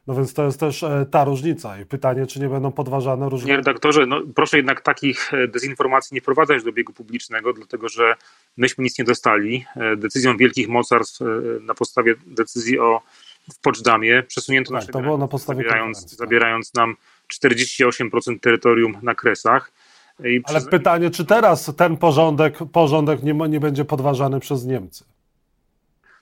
No 0.06 0.14
więc 0.14 0.34
to 0.34 0.44
jest 0.44 0.60
też 0.60 0.82
e, 0.82 1.06
ta 1.10 1.24
różnica 1.24 1.80
i 1.80 1.86
pytanie, 1.86 2.26
czy 2.26 2.40
nie 2.40 2.48
będą 2.48 2.72
podważane 2.72 3.28
różne... 3.28 3.48
Nie, 3.48 3.56
redaktorze, 3.56 4.06
no 4.06 4.20
proszę 4.34 4.56
jednak 4.56 4.80
takich 4.80 5.34
e, 5.34 5.48
dezinformacji 5.48 6.14
nie 6.14 6.20
wprowadzać 6.20 6.64
do 6.64 6.72
biegu 6.72 6.92
publicznego, 6.92 7.52
dlatego 7.52 7.88
że 7.88 8.14
myśmy 8.56 8.84
nic 8.84 8.98
nie 8.98 9.04
dostali. 9.04 9.64
E, 9.76 9.96
decyzją 9.96 10.36
wielkich 10.36 10.68
mocarstw 10.68 11.20
na 11.60 11.74
podstawie 11.74 12.14
decyzji 12.26 12.78
o 12.78 13.00
w 13.52 13.58
Poczdamie 13.58 14.22
przesunięto 14.22 14.68
tak, 14.68 14.80
nasze 14.80 14.92
to 14.92 15.00
było 15.00 15.18
na 15.18 15.28
podstawie 15.28 15.62
zabierając, 15.62 16.10
tak. 16.10 16.18
zabierając 16.18 16.74
nam 16.74 16.96
48% 17.42 18.40
terytorium 18.40 18.96
na 19.02 19.14
Kresach. 19.14 19.72
I 20.24 20.40
Ale 20.44 20.58
przez... 20.60 20.68
pytanie, 20.68 21.10
czy 21.10 21.24
teraz 21.24 21.72
ten 21.76 21.96
porządek, 21.96 22.58
porządek 22.72 23.22
nie, 23.22 23.32
nie 23.32 23.60
będzie 23.60 23.84
podważany 23.84 24.40
przez 24.40 24.64
Niemcy? 24.64 25.04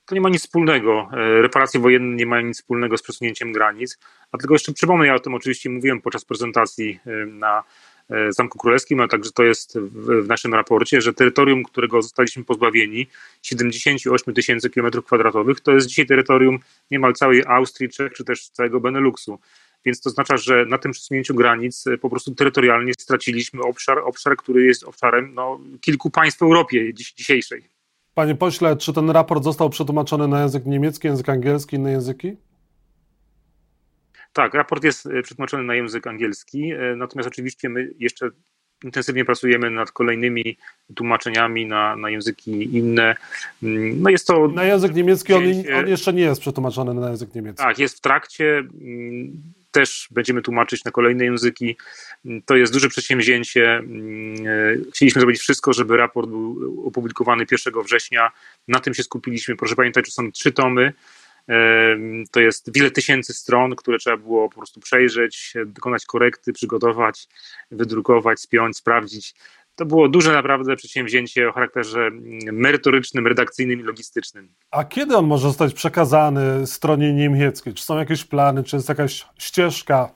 To 0.07 0.15
nie 0.15 0.21
ma 0.21 0.29
nic 0.29 0.43
wspólnego. 0.43 1.09
E, 1.13 1.43
reparacje 1.43 1.81
wojenne 1.81 2.17
nie 2.17 2.27
mają 2.27 2.47
nic 2.47 2.57
wspólnego 2.57 2.99
z 2.99 3.03
przesunięciem 3.03 3.53
granic. 3.53 3.99
A 4.33 4.39
tylko 4.39 4.55
jeszcze 4.55 4.73
przypomnę, 4.73 5.07
ja 5.07 5.15
o 5.15 5.21
tym 5.21 5.35
oczywiście 5.35 5.71
mówiłem 5.71 6.01
podczas 6.01 6.25
prezentacji 6.25 7.01
e, 7.07 7.27
na 7.27 7.65
e, 8.11 8.33
Zamku 8.33 8.59
Królewskim, 8.59 9.01
a 9.01 9.09
także 9.09 9.31
to 9.33 9.43
jest 9.43 9.79
w, 9.79 10.29
naszym 10.29 10.55
raporcie, 10.55 11.01
że 11.01 11.15
terytorium, 11.15 11.63
którego 11.63 12.03
zostaliśmy 12.03 12.45
pozbawieni, 12.45 13.07
78 13.43 14.35
tysięcy 14.35 14.71
kilometrów 14.71 15.05
kwadratowych, 15.05 15.61
to 15.61 15.73
jest 15.73 15.87
dzisiaj 15.87 16.07
terytorium 16.07 16.59
niemal 16.91 17.13
całej 17.13 17.43
Austrii, 17.47 17.89
Czech 17.89 18.13
czy 18.13 18.25
też 18.25 18.49
całego 18.49 18.81
Beneluxu. 18.81 19.39
więc 19.85 20.01
to 20.01 20.11
oznacza, 20.11 20.37
że 20.37 20.67
na 20.67 20.79
tym 20.79 20.93
przesunięciu 20.93 21.35
granic 21.35 21.85
po 22.01 22.11
prostu 22.11 22.35
terytorialnie 22.35 22.93
straciliśmy 22.95 23.63
obszar, 23.63 23.99
obszar 23.99 24.37
który 24.37 24.65
jest 24.65 24.85
obszarem 24.85 25.35
no, 25.35 25.61
kilku 25.81 26.11
państw 26.11 26.41
w 26.41 26.43
Europie 26.43 26.95
dziś, 26.95 27.13
dzisiejszej. 27.13 27.72
Panie 28.15 28.35
pośle, 28.35 28.77
czy 28.77 28.93
ten 28.93 29.11
raport 29.11 29.45
został 29.45 29.71
przetłumaczony 29.71 30.29
na 30.29 30.41
język 30.41 30.67
niemiecki, 30.67 31.09
język 31.09 31.29
angielski, 31.29 31.77
inne 31.77 31.91
języki? 31.91 32.37
Tak, 34.33 34.55
raport 34.55 34.85
jest 34.85 35.09
przetłumaczony 35.23 35.63
na 35.63 35.75
język 35.75 36.07
angielski, 36.07 36.73
natomiast 36.97 37.29
oczywiście 37.29 37.69
my 37.69 37.91
jeszcze 37.99 38.31
intensywnie 38.85 39.25
pracujemy 39.25 39.71
nad 39.71 39.93
kolejnymi 39.93 40.57
tłumaczeniami 40.95 41.67
na, 41.67 41.97
na 41.97 42.11
języki 42.11 42.77
inne. 42.79 43.17
No 43.63 44.11
jest 44.11 44.27
to. 44.27 44.49
Na 44.49 44.65
język 44.65 44.95
niemiecki 44.95 45.35
on, 45.35 45.43
on 45.79 45.89
jeszcze 45.89 46.13
nie 46.13 46.23
jest 46.23 46.41
przetłumaczony 46.41 46.95
na 46.95 47.11
język 47.11 47.35
niemiecki. 47.35 47.63
Tak, 47.63 47.79
jest 47.79 47.99
w 47.99 48.01
trakcie. 48.01 48.63
Też 49.73 50.09
będziemy 50.11 50.43
tłumaczyć 50.43 50.85
na 50.85 50.91
kolejne 50.91 51.25
języki. 51.25 51.77
To 52.47 52.57
jest 52.57 52.73
duże 52.73 52.89
przedsięwzięcie. 52.89 53.83
Chcieliśmy 54.95 55.21
zrobić 55.21 55.41
wszystko, 55.41 55.73
żeby 55.73 55.97
raport 55.97 56.29
był 56.29 56.83
opublikowany 56.87 57.47
1 57.51 57.83
września. 57.83 58.31
Na 58.69 58.81
tym 58.81 58.95
się 58.95 59.03
skupiliśmy. 59.03 59.57
Proszę 59.57 59.77
pamiętać, 59.77 60.07
że 60.07 60.13
są 60.13 60.33
trzy 60.33 60.53
tomy. 60.53 60.93
To 62.31 62.41
jest 62.41 62.75
wiele 62.75 62.91
tysięcy 62.91 63.33
stron, 63.33 63.77
które 63.77 63.99
trzeba 63.99 64.17
było 64.17 64.49
po 64.49 64.57
prostu 64.57 64.81
przejrzeć, 64.81 65.55
dokonać 65.67 66.07
korekty, 66.07 66.53
przygotować, 66.53 67.29
wydrukować, 67.71 68.41
spiąć, 68.41 68.77
sprawdzić. 68.77 69.35
To 69.77 69.87
było 69.87 70.09
duże 70.09 70.33
naprawdę 70.33 70.77
przedsięwzięcie 70.77 71.49
o 71.49 71.53
charakterze 71.53 72.11
merytorycznym, 72.53 73.27
redakcyjnym 73.27 73.81
i 73.81 73.83
logistycznym. 73.83 74.49
A 74.71 74.85
kiedy 74.85 75.17
on 75.17 75.27
może 75.27 75.49
zostać 75.49 75.75
przekazany 75.75 76.67
stronie 76.67 77.13
niemieckiej? 77.13 77.75
Czy 77.75 77.85
są 77.85 77.99
jakieś 77.99 78.25
plany, 78.25 78.65
czy 78.65 78.77
jest 78.77 78.89
jakaś 78.89 79.27
ścieżka 79.39 80.11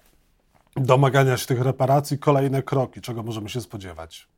domagania 0.77 1.37
się 1.37 1.47
tych 1.47 1.61
reparacji, 1.61 2.19
kolejne 2.19 2.63
kroki, 2.63 3.01
czego 3.01 3.23
możemy 3.23 3.49
się 3.49 3.61
spodziewać? 3.61 4.29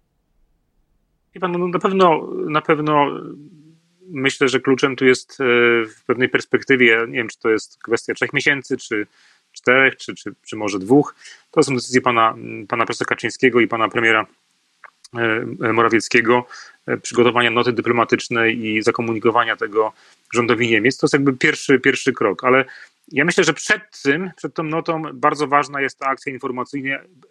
Pan, 1.41 1.53
no 1.53 1.69
na 1.69 1.79
pewno, 1.79 2.29
na 2.49 2.61
pewno 2.61 3.07
myślę, 4.09 4.49
że 4.49 4.61
kluczem 4.61 4.97
tu 4.97 5.05
jest 5.05 5.41
e, 5.41 5.45
w 5.85 6.05
pewnej 6.07 6.29
perspektywie, 6.29 6.99
nie 7.09 7.19
wiem, 7.19 7.29
czy 7.29 7.39
to 7.39 7.51
jest 7.51 7.83
kwestia 7.83 8.15
trzech 8.15 8.33
miesięcy, 8.33 8.77
czy 8.77 9.07
czterech, 9.53 9.97
czy, 9.97 10.15
czy, 10.15 10.35
czy 10.47 10.57
może 10.57 10.79
dwóch. 10.79 11.15
To 11.51 11.63
są 11.63 11.75
decyzje 11.75 12.01
pana, 12.01 12.35
pana 12.69 12.87
profesora 12.87 13.09
Kaczyńskiego 13.09 13.61
i 13.61 13.69
pana 13.69 13.89
premiera 13.89 14.27
Morawieckiego, 15.73 16.47
e, 16.87 16.97
przygotowania 16.97 17.51
noty 17.51 17.73
dyplomatycznej 17.73 18.67
i 18.67 18.83
zakomunikowania 18.83 19.57
tego 19.57 19.93
rządowi 20.35 20.69
Niemiec. 20.69 20.97
To 20.99 21.05
jest 21.07 21.13
jakby 21.13 21.33
pierwszy, 21.33 21.81
pierwszy 21.81 22.13
krok, 22.13 22.45
ale 22.45 22.65
ja 23.13 23.25
myślę, 23.25 23.45
że 23.45 23.53
przed 23.53 24.03
tym, 24.03 24.31
przed 24.37 24.55
tą 24.55 24.63
notą 24.63 25.03
bardzo 25.15 25.47
ważna 25.47 25.81
jest 25.81 25.99
ta 25.99 26.07
akcja 26.07 26.33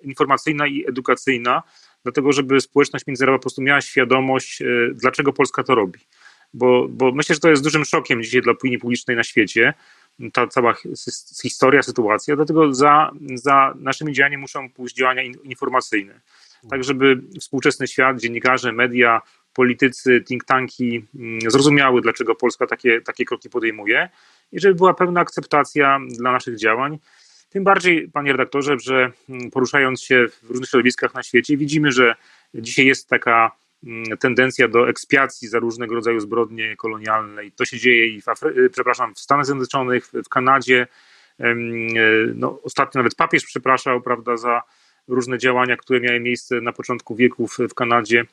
informacyjna 0.01 0.67
i 0.67 0.85
edukacyjna, 0.89 1.63
dlatego 2.03 2.31
żeby 2.31 2.61
społeczność 2.61 3.07
międzynarodowa 3.07 3.39
po 3.39 3.41
prostu 3.41 3.61
miała 3.61 3.81
świadomość, 3.81 4.63
dlaczego 4.93 5.33
Polska 5.33 5.63
to 5.63 5.75
robi. 5.75 5.99
Bo, 6.53 6.87
bo 6.89 7.11
myślę, 7.11 7.35
że 7.35 7.41
to 7.41 7.49
jest 7.49 7.63
dużym 7.63 7.85
szokiem 7.85 8.23
dzisiaj 8.23 8.41
dla 8.41 8.51
opinii 8.51 8.77
publicznej 8.77 9.17
na 9.17 9.23
świecie, 9.23 9.73
ta 10.33 10.47
cała 10.47 10.75
historia, 11.43 11.83
sytuacja, 11.83 12.35
dlatego 12.35 12.73
za, 12.73 13.11
za 13.35 13.73
naszymi 13.79 14.13
działaniami 14.13 14.41
muszą 14.41 14.69
pójść 14.69 14.95
działania 14.95 15.23
informacyjne, 15.23 16.19
tak 16.69 16.83
żeby 16.83 17.21
współczesny 17.39 17.87
świat, 17.87 18.19
dziennikarze, 18.19 18.71
media, 18.71 19.21
politycy, 19.53 20.21
think 20.27 20.45
tanki 20.45 21.05
mm, 21.15 21.39
zrozumiały, 21.51 22.01
dlaczego 22.01 22.35
Polska 22.35 22.67
takie, 22.67 23.01
takie 23.01 23.25
kroki 23.25 23.49
podejmuje 23.49 24.09
i 24.51 24.59
żeby 24.59 24.75
była 24.75 24.93
pełna 24.93 25.21
akceptacja 25.21 25.99
dla 26.09 26.31
naszych 26.31 26.57
działań. 26.57 26.97
Tym 27.49 27.63
bardziej, 27.63 28.09
panie 28.09 28.31
redaktorze, 28.31 28.75
że 28.79 29.11
mm, 29.29 29.51
poruszając 29.51 30.01
się 30.01 30.25
w 30.43 30.49
różnych 30.49 30.69
środowiskach 30.69 31.13
na 31.13 31.23
świecie, 31.23 31.57
widzimy, 31.57 31.91
że 31.91 32.15
dzisiaj 32.53 32.85
jest 32.85 33.09
taka 33.09 33.51
Mm, 33.83 34.17
tendencja 34.17 34.67
do 34.67 34.89
ekspiacji 34.89 35.47
za 35.47 35.59
różnego 35.59 35.95
rodzaju 35.95 36.19
zbrodnie 36.19 36.75
kolonialne. 36.75 37.45
I 37.45 37.51
to 37.51 37.65
się 37.65 37.79
dzieje 37.79 38.07
i 38.07 38.21
w, 38.21 38.25
Afry- 38.25 38.57
y, 38.57 38.69
przepraszam, 38.69 39.15
w 39.15 39.19
Stanach 39.19 39.45
Zjednoczonych, 39.45 40.07
w 40.25 40.29
Kanadzie. 40.29 40.87
Y, 41.39 41.45
no, 42.35 42.59
ostatnio 42.63 42.99
nawet 42.99 43.15
papież 43.15 43.45
przepraszał 43.45 44.01
prawda, 44.01 44.37
za 44.37 44.61
różne 45.07 45.37
działania, 45.37 45.77
które 45.77 45.99
miały 45.99 46.19
miejsce 46.19 46.61
na 46.61 46.73
początku 46.73 47.15
wieków 47.15 47.57
w 47.69 47.73
Kanadzie. 47.73 48.23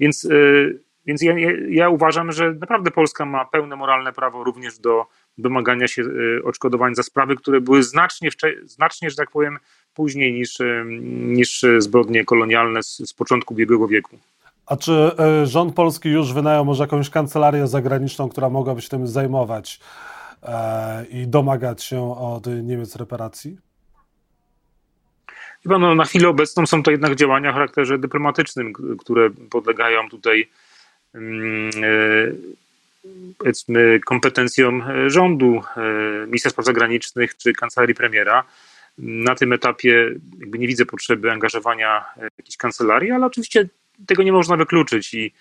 Więc, 0.00 0.24
y, 0.24 0.80
więc 1.06 1.22
ja, 1.22 1.34
ja 1.68 1.88
uważam, 1.88 2.32
że 2.32 2.52
naprawdę 2.52 2.90
Polska 2.90 3.24
ma 3.24 3.44
pełne 3.44 3.76
moralne 3.76 4.12
prawo 4.12 4.44
również 4.44 4.78
do 4.78 5.06
domagania 5.38 5.88
się 5.88 6.02
odszkodowań 6.44 6.94
za 6.94 7.02
sprawy, 7.02 7.36
które 7.36 7.60
były 7.60 7.82
znacznie, 7.82 8.28
znacznie 8.64 9.10
że 9.10 9.16
tak 9.16 9.30
powiem, 9.30 9.58
później 9.94 10.32
niż, 10.32 10.58
niż 11.10 11.64
zbrodnie 11.78 12.24
kolonialne 12.24 12.82
z, 12.82 12.96
z 12.96 13.12
początku 13.12 13.54
ubiegłego 13.54 13.88
wieku. 13.88 14.18
A 14.66 14.76
czy 14.76 14.92
e, 14.92 15.46
rząd 15.46 15.74
polski 15.74 16.08
już 16.08 16.32
wynajął 16.32 16.64
może 16.64 16.84
jakąś 16.84 17.10
kancelarię 17.10 17.66
zagraniczną, 17.66 18.28
która 18.28 18.50
mogłaby 18.50 18.82
się 18.82 18.88
tym 18.88 19.06
zajmować 19.06 19.80
e, 20.42 21.06
i 21.06 21.26
domagać 21.28 21.82
się 21.82 22.18
od 22.18 22.46
Niemiec 22.46 22.96
reparacji? 22.96 23.58
Chyba 25.62 25.78
no, 25.78 25.94
na 25.94 26.04
chwilę 26.04 26.28
obecną 26.28 26.66
są 26.66 26.82
to 26.82 26.90
jednak 26.90 27.14
działania 27.14 27.50
o 27.50 27.52
charakterze 27.52 27.98
dyplomatycznym, 27.98 28.72
które 28.98 29.30
podlegają 29.50 30.08
tutaj 30.08 30.48
mm, 31.14 31.70
e, 31.82 32.32
powiedzmy 33.38 34.00
kompetencjom 34.06 34.82
rządu, 35.06 35.62
ministra 36.26 36.50
spraw 36.50 36.66
zagranicznych 36.66 37.36
czy 37.36 37.52
kancelarii 37.52 37.94
premiera. 37.94 38.44
Na 38.98 39.34
tym 39.34 39.52
etapie 39.52 40.14
jakby 40.40 40.58
nie 40.58 40.66
widzę 40.66 40.86
potrzeby 40.86 41.32
angażowania 41.32 42.04
jakiejś 42.38 42.56
kancelarii, 42.56 43.10
ale 43.10 43.26
oczywiście 43.26 43.68
tego 44.06 44.22
nie 44.22 44.32
można 44.32 44.56
wykluczyć 44.56 45.14
i 45.14 45.32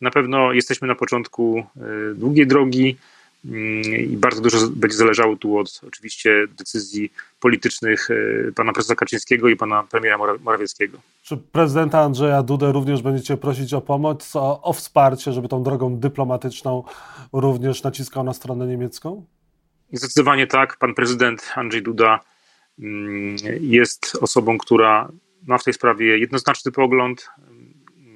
na 0.00 0.10
pewno 0.10 0.52
jesteśmy 0.52 0.88
na 0.88 0.94
początku 0.94 1.66
e, 1.76 2.14
długiej 2.14 2.46
drogi 2.46 2.96
i 3.44 4.16
bardzo 4.16 4.40
dużo 4.40 4.58
będzie 4.70 4.96
zależało 4.96 5.36
tu 5.36 5.58
od 5.58 5.80
oczywiście 5.86 6.46
decyzji 6.58 7.12
politycznych 7.40 8.08
e, 8.10 8.52
pana 8.52 8.72
prezesa 8.72 8.94
Kaczyńskiego 8.94 9.48
i 9.48 9.56
pana 9.56 9.82
premiera 9.82 10.18
Morawieckiego. 10.40 10.98
Czy 11.22 11.36
prezydenta 11.36 12.00
Andrzeja 12.00 12.42
Dudę 12.42 12.72
również 12.72 13.02
będziecie 13.02 13.36
prosić 13.36 13.74
o 13.74 13.80
pomoc, 13.80 14.36
o, 14.36 14.62
o 14.62 14.72
wsparcie, 14.72 15.32
żeby 15.32 15.48
tą 15.48 15.62
drogą 15.62 15.96
dyplomatyczną 15.96 16.84
również 17.32 17.82
naciskał 17.82 18.24
na 18.24 18.32
stronę 18.32 18.66
niemiecką? 18.66 19.24
Zdecydowanie 19.92 20.46
tak. 20.46 20.76
Pan 20.76 20.94
prezydent 20.94 21.52
Andrzej 21.54 21.82
Duda 21.82 22.20
mm, 22.78 23.36
jest 23.60 24.18
osobą, 24.20 24.58
która 24.58 25.08
ma 25.46 25.58
w 25.58 25.64
tej 25.64 25.74
sprawie 25.74 26.18
jednoznaczny 26.18 26.72
pogląd. 26.72 27.30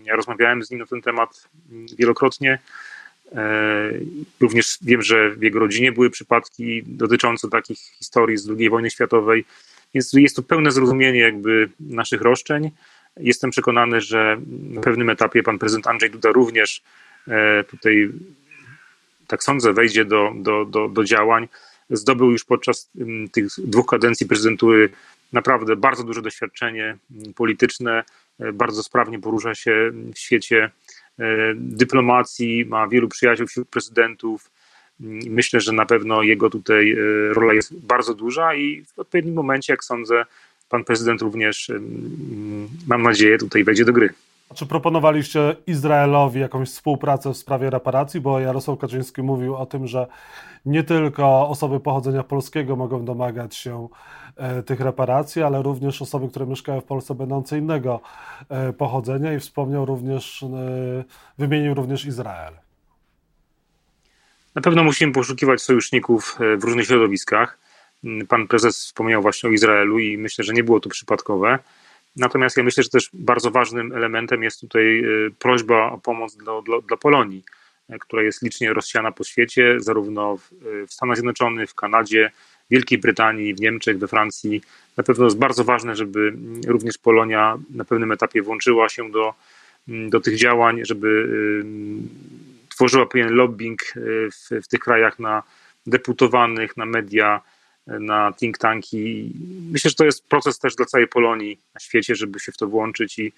Ja 0.04 0.16
rozmawiałem 0.16 0.62
z 0.62 0.70
nim 0.70 0.80
na 0.80 0.86
ten 0.86 1.02
temat 1.02 1.48
wielokrotnie. 1.98 2.58
E, 3.34 3.92
również 4.40 4.78
wiem, 4.82 5.02
że 5.02 5.30
w 5.30 5.42
jego 5.42 5.58
rodzinie 5.58 5.92
były 5.92 6.10
przypadki 6.10 6.82
dotyczące 6.86 7.48
takich 7.48 7.78
historii 7.78 8.36
z 8.36 8.50
II 8.50 8.70
wojny 8.70 8.90
światowej, 8.90 9.44
więc 9.94 10.12
jest 10.12 10.36
to 10.36 10.42
pełne 10.42 10.72
zrozumienie 10.72 11.20
jakby 11.20 11.68
naszych 11.80 12.22
roszczeń. 12.22 12.70
Jestem 13.16 13.50
przekonany, 13.50 14.00
że 14.00 14.36
na 14.70 14.80
pewnym 14.80 15.10
etapie 15.10 15.42
pan 15.42 15.58
prezydent 15.58 15.86
Andrzej 15.86 16.10
Duda 16.10 16.32
również 16.32 16.82
e, 17.28 17.64
tutaj, 17.64 18.10
tak 19.26 19.44
sądzę, 19.44 19.72
wejdzie 19.72 20.04
do, 20.04 20.32
do, 20.36 20.64
do, 20.64 20.88
do 20.88 21.04
działań. 21.04 21.48
Zdobył 21.90 22.30
już 22.30 22.44
podczas 22.44 22.90
tych 23.32 23.46
dwóch 23.58 23.86
kadencji 23.86 24.26
prezydentury 24.26 24.88
naprawdę 25.32 25.76
bardzo 25.76 26.04
duże 26.04 26.22
doświadczenie 26.22 26.96
polityczne, 27.34 28.04
E, 28.42 28.52
bardzo 28.52 28.82
sprawnie 28.82 29.18
porusza 29.18 29.54
się 29.54 29.90
w 30.14 30.18
świecie 30.18 30.70
dyplomacji, 31.54 32.64
ma 32.64 32.88
wielu 32.88 33.08
przyjaciół 33.08 33.46
wśród 33.46 33.68
prezydentów. 33.68 34.50
Myślę, 35.30 35.60
że 35.60 35.72
na 35.72 35.86
pewno 35.86 36.22
jego 36.22 36.50
tutaj 36.50 36.92
e, 36.92 36.96
rola 37.34 37.54
jest 37.54 37.86
bardzo 37.86 38.14
duża 38.14 38.54
i 38.54 38.84
w 38.84 38.98
odpowiednim 38.98 39.34
momencie, 39.34 39.72
jak 39.72 39.84
sądzę, 39.84 40.24
pan 40.68 40.84
prezydent 40.84 41.22
również, 41.22 41.72
mam 42.86 43.02
nadzieję, 43.02 43.38
tutaj 43.38 43.64
wejdzie 43.64 43.84
do 43.84 43.92
gry. 43.92 44.08
Czy 44.54 44.66
proponowaliście 44.66 45.56
Izraelowi 45.66 46.40
jakąś 46.40 46.68
współpracę 46.68 47.32
w 47.32 47.36
sprawie 47.36 47.70
reparacji? 47.70 48.20
Bo 48.20 48.40
Jarosław 48.40 48.78
Kaczyński 48.78 49.22
mówił 49.22 49.56
o 49.56 49.66
tym, 49.66 49.86
że 49.86 50.06
nie 50.66 50.84
tylko 50.84 51.48
osoby 51.48 51.80
pochodzenia 51.80 52.22
polskiego 52.22 52.76
mogą 52.76 53.04
domagać 53.04 53.56
się 53.56 53.88
e, 53.88 53.88
tych 54.66 54.80
reparacji, 54.80 55.42
ale 55.42 55.62
również 55.62 56.02
osoby, 56.02 56.28
które 56.28 56.46
mieszkają 56.46 56.80
w 56.80 56.84
Polsce 56.84 57.14
będące 57.14 57.58
innego 57.58 58.00
e, 58.48 58.72
pochodzenia 58.72 59.34
i 59.34 59.40
wspomniał 59.40 59.86
również, 59.86 60.42
e, 60.42 61.04
wymienił 61.38 61.74
również 61.74 62.04
Izrael. 62.06 62.54
Na 64.54 64.62
pewno 64.62 64.84
musimy 64.84 65.12
poszukiwać 65.12 65.62
sojuszników 65.62 66.38
w 66.58 66.64
różnych 66.64 66.86
środowiskach. 66.86 67.58
Pan 68.28 68.48
prezes 68.48 68.78
wspomniał 68.78 69.22
właśnie 69.22 69.48
o 69.48 69.52
Izraelu 69.52 69.98
i 69.98 70.18
myślę, 70.18 70.44
że 70.44 70.52
nie 70.52 70.64
było 70.64 70.80
to 70.80 70.88
przypadkowe. 70.88 71.58
Natomiast 72.16 72.56
ja 72.56 72.62
myślę, 72.62 72.82
że 72.82 72.88
też 72.88 73.10
bardzo 73.12 73.50
ważnym 73.50 73.92
elementem 73.92 74.42
jest 74.42 74.60
tutaj 74.60 75.04
prośba 75.38 75.92
o 75.92 75.98
pomoc 75.98 76.36
dla, 76.36 76.62
dla, 76.62 76.80
dla 76.80 76.96
Polonii 76.96 77.44
która 78.00 78.22
jest 78.22 78.42
licznie 78.42 78.72
rozsiana 78.72 79.12
po 79.12 79.24
świecie, 79.24 79.76
zarówno 79.80 80.36
w, 80.36 80.50
w 80.88 80.92
Stanach 80.92 81.16
Zjednoczonych, 81.16 81.70
w 81.70 81.74
Kanadzie, 81.74 82.30
Wielkiej 82.70 82.98
Brytanii, 82.98 83.54
w 83.54 83.60
Niemczech, 83.60 83.98
we 83.98 84.08
Francji. 84.08 84.62
Na 84.96 85.04
pewno 85.04 85.24
jest 85.24 85.38
bardzo 85.38 85.64
ważne, 85.64 85.96
żeby 85.96 86.32
również 86.66 86.98
Polonia 86.98 87.58
na 87.70 87.84
pewnym 87.84 88.12
etapie 88.12 88.42
włączyła 88.42 88.88
się 88.88 89.10
do, 89.10 89.34
do 89.88 90.20
tych 90.20 90.36
działań, 90.36 90.80
żeby 90.84 91.28
tworzyła 92.68 93.06
pewien 93.06 93.34
lobbying 93.34 93.80
w, 94.32 94.64
w 94.64 94.68
tych 94.68 94.80
krajach 94.80 95.18
na 95.18 95.42
deputowanych, 95.86 96.76
na 96.76 96.86
media, 96.86 97.40
na 97.86 98.32
think 98.32 98.58
tanki. 98.58 99.32
Myślę, 99.70 99.90
że 99.90 99.94
to 99.94 100.04
jest 100.04 100.28
proces 100.28 100.58
też 100.58 100.74
dla 100.74 100.86
całej 100.86 101.08
Polonii 101.08 101.58
na 101.74 101.80
świecie, 101.80 102.14
żeby 102.14 102.40
się 102.40 102.52
w 102.52 102.56
to 102.56 102.66
włączyć 102.66 103.18
i 103.18 103.32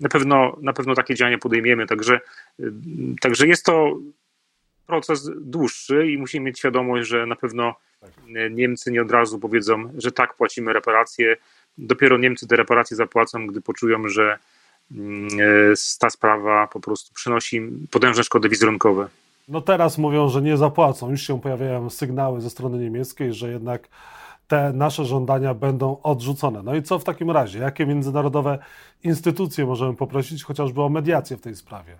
na 0.00 0.08
pewno, 0.08 0.56
na 0.62 0.72
pewno 0.72 0.94
takie 0.94 1.14
działania 1.14 1.38
podejmiemy. 1.38 1.86
Także, 1.86 2.20
także 3.20 3.46
jest 3.46 3.64
to 3.64 3.98
proces 4.86 5.30
dłuższy 5.36 6.10
i 6.10 6.18
musimy 6.18 6.46
mieć 6.46 6.58
świadomość, 6.58 7.08
że 7.08 7.26
na 7.26 7.36
pewno 7.36 7.74
Niemcy 8.50 8.92
nie 8.92 9.02
od 9.02 9.10
razu 9.10 9.38
powiedzą, 9.38 9.90
że 9.96 10.12
tak, 10.12 10.34
płacimy 10.34 10.72
reparacje. 10.72 11.36
Dopiero 11.78 12.18
Niemcy 12.18 12.46
te 12.46 12.56
reparacje 12.56 12.96
zapłacą, 12.96 13.46
gdy 13.46 13.60
poczują, 13.60 14.08
że 14.08 14.38
mm, 14.92 15.28
ta 15.98 16.10
sprawa 16.10 16.66
po 16.66 16.80
prostu 16.80 17.14
przynosi 17.14 17.60
potężne 17.90 18.24
szkody 18.24 18.48
wizerunkowe. 18.48 19.08
No 19.48 19.60
teraz 19.60 19.98
mówią, 19.98 20.28
że 20.28 20.42
nie 20.42 20.56
zapłacą. 20.56 21.10
Już 21.10 21.22
się 21.22 21.40
pojawiają 21.40 21.90
sygnały 21.90 22.40
ze 22.40 22.50
strony 22.50 22.78
niemieckiej, 22.78 23.34
że 23.34 23.50
jednak 23.50 23.88
te 24.48 24.72
nasze 24.72 25.04
żądania 25.04 25.54
będą 25.54 26.02
odrzucone. 26.02 26.62
No 26.62 26.74
i 26.74 26.82
co 26.82 26.98
w 26.98 27.04
takim 27.04 27.30
razie? 27.30 27.58
Jakie 27.58 27.86
międzynarodowe 27.86 28.58
instytucje 29.02 29.66
możemy 29.66 29.94
poprosić 29.94 30.44
chociażby 30.44 30.82
o 30.82 30.88
mediację 30.88 31.36
w 31.36 31.40
tej 31.40 31.56
sprawie? 31.56 31.98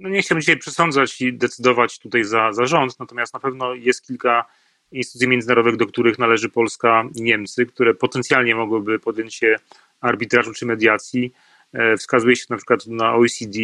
No 0.00 0.08
nie 0.08 0.22
chciałbym 0.22 0.40
dzisiaj 0.40 0.56
przesądzać 0.56 1.20
i 1.20 1.32
decydować 1.32 1.98
tutaj 1.98 2.24
za, 2.24 2.52
za 2.52 2.66
rząd, 2.66 3.00
natomiast 3.00 3.34
na 3.34 3.40
pewno 3.40 3.74
jest 3.74 4.06
kilka 4.06 4.44
instytucji 4.92 5.28
międzynarodowych, 5.28 5.76
do 5.78 5.86
których 5.86 6.18
należy 6.18 6.48
Polska 6.48 7.04
i 7.14 7.22
Niemcy, 7.22 7.66
które 7.66 7.94
potencjalnie 7.94 8.54
mogłyby 8.54 8.98
podjąć 8.98 9.34
się 9.34 9.56
arbitrażu 10.00 10.52
czy 10.52 10.66
mediacji. 10.66 11.32
E, 11.72 11.96
wskazuje 11.96 12.36
się 12.36 12.46
na 12.50 12.56
przykład 12.56 12.86
na 12.86 13.14
OECD, 13.14 13.58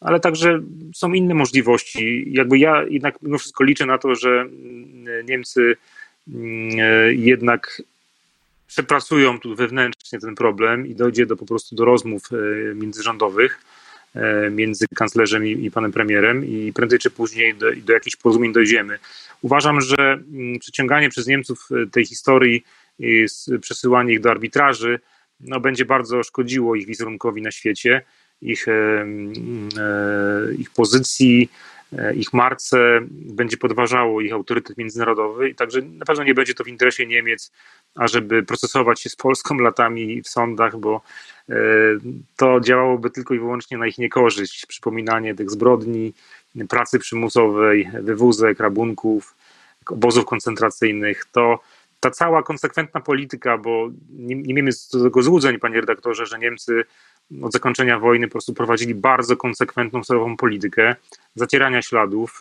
ale 0.00 0.20
także 0.20 0.60
są 0.94 1.12
inne 1.12 1.34
możliwości. 1.34 2.24
Jakby 2.32 2.58
ja 2.58 2.82
jednak 2.88 3.22
mimo 3.22 3.38
wszystko 3.38 3.64
liczę 3.64 3.86
na 3.86 3.98
to, 3.98 4.14
że 4.14 4.30
mm, 4.30 5.26
Niemcy 5.26 5.76
mm, 6.28 6.70
e, 6.80 7.14
jednak 7.14 7.82
przepracują 8.66 9.40
tu 9.40 9.54
wewnętrznie 9.54 10.18
ten 10.18 10.34
problem 10.34 10.86
i 10.86 10.94
dojdzie 10.94 11.26
do 11.26 11.36
po 11.36 11.46
prostu 11.46 11.76
do 11.76 11.84
rozmów 11.84 12.22
e, 12.32 12.74
międzyrządowych 12.74 13.60
między 14.50 14.86
kanclerzem 14.94 15.46
i, 15.46 15.70
panem 15.70 15.92
premierem 15.92 16.44
i 16.44 16.72
prędzej 16.72 16.98
czy 16.98 17.10
później 17.10 17.54
do, 17.54 17.66
do 17.76 17.92
jakichś 17.92 18.16
porozumień 18.16 18.52
dojdziemy. 18.52 18.98
Uważam, 19.42 19.80
że 19.80 19.96
mm, 19.96 20.58
przeciąganie 20.58 21.08
przez 21.08 21.26
Niemców 21.26 21.68
tej 21.92 22.06
historii 22.06 22.64
i 22.98 23.26
przesyłanie 23.60 24.12
ich 24.12 24.20
do 24.20 24.30
arbitraży 24.30 24.98
no, 25.40 25.60
będzie 25.60 25.84
bardzo 25.84 26.22
szkodziło 26.22 26.74
ich 26.74 26.86
wizerunkowi 26.86 27.42
na 27.42 27.50
świecie, 27.50 28.02
ich, 28.42 28.68
e, 28.68 28.72
e, 28.72 30.54
ich 30.58 30.70
pozycji, 30.70 31.50
e, 31.52 31.77
ich 32.14 32.32
marce, 32.32 33.00
będzie 33.10 33.56
podważało 33.56 34.20
ich 34.20 34.32
autorytet 34.32 34.78
międzynarodowy 34.78 35.48
i 35.48 35.54
także 35.54 35.82
na 35.82 36.04
pewno 36.04 36.24
nie 36.24 36.34
będzie 36.34 36.54
to 36.54 36.64
w 36.64 36.68
interesie 36.68 37.06
Niemiec, 37.06 37.52
ażeby 37.94 38.42
procesować 38.42 39.00
się 39.00 39.10
z 39.10 39.16
Polską 39.16 39.54
latami 39.68 40.22
w 40.22 40.28
sądach, 40.28 40.76
bo 40.76 41.00
to 42.36 42.60
działałoby 42.60 43.10
tylko 43.10 43.34
i 43.34 43.38
wyłącznie 43.38 43.78
na 43.78 43.86
ich 43.86 43.98
niekorzyść. 43.98 44.66
Przypominanie 44.66 45.34
tych 45.34 45.50
zbrodni, 45.50 46.14
pracy 46.68 46.98
przymusowej, 46.98 47.90
wywózek, 48.02 48.60
rabunków, 48.60 49.34
obozów 49.86 50.24
koncentracyjnych, 50.24 51.24
to 51.32 51.60
ta 52.00 52.10
cała 52.10 52.42
konsekwentna 52.42 53.00
polityka, 53.00 53.58
bo 53.58 53.88
nie, 54.10 54.34
nie 54.34 54.54
miejmy 54.54 54.70
do 54.92 55.04
tego 55.04 55.22
złudzeń, 55.22 55.58
panie 55.58 55.80
redaktorze, 55.80 56.26
że 56.26 56.38
Niemcy 56.38 56.84
od 57.42 57.52
zakończenia 57.52 57.98
wojny 57.98 58.26
po 58.28 58.32
prostu 58.32 58.54
prowadzili 58.54 58.94
bardzo 58.94 59.36
konsekwentną, 59.36 60.04
surową 60.04 60.36
politykę 60.36 60.96
zacierania 61.34 61.82
śladów 61.82 62.40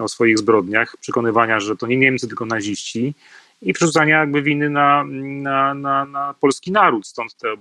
o 0.00 0.08
swoich 0.08 0.38
zbrodniach, 0.38 0.96
przekonywania, 1.00 1.60
że 1.60 1.76
to 1.76 1.86
nie 1.86 1.96
Niemcy, 1.96 2.28
tylko 2.28 2.46
naziści 2.46 3.14
i 3.62 3.72
przerzucania 3.72 4.18
jakby 4.18 4.42
winy 4.42 4.70
na, 4.70 5.04
na, 5.06 5.74
na, 5.74 6.04
na 6.04 6.34
polski 6.40 6.72
naród. 6.72 7.06
Stąd 7.06 7.36
te, 7.36 7.54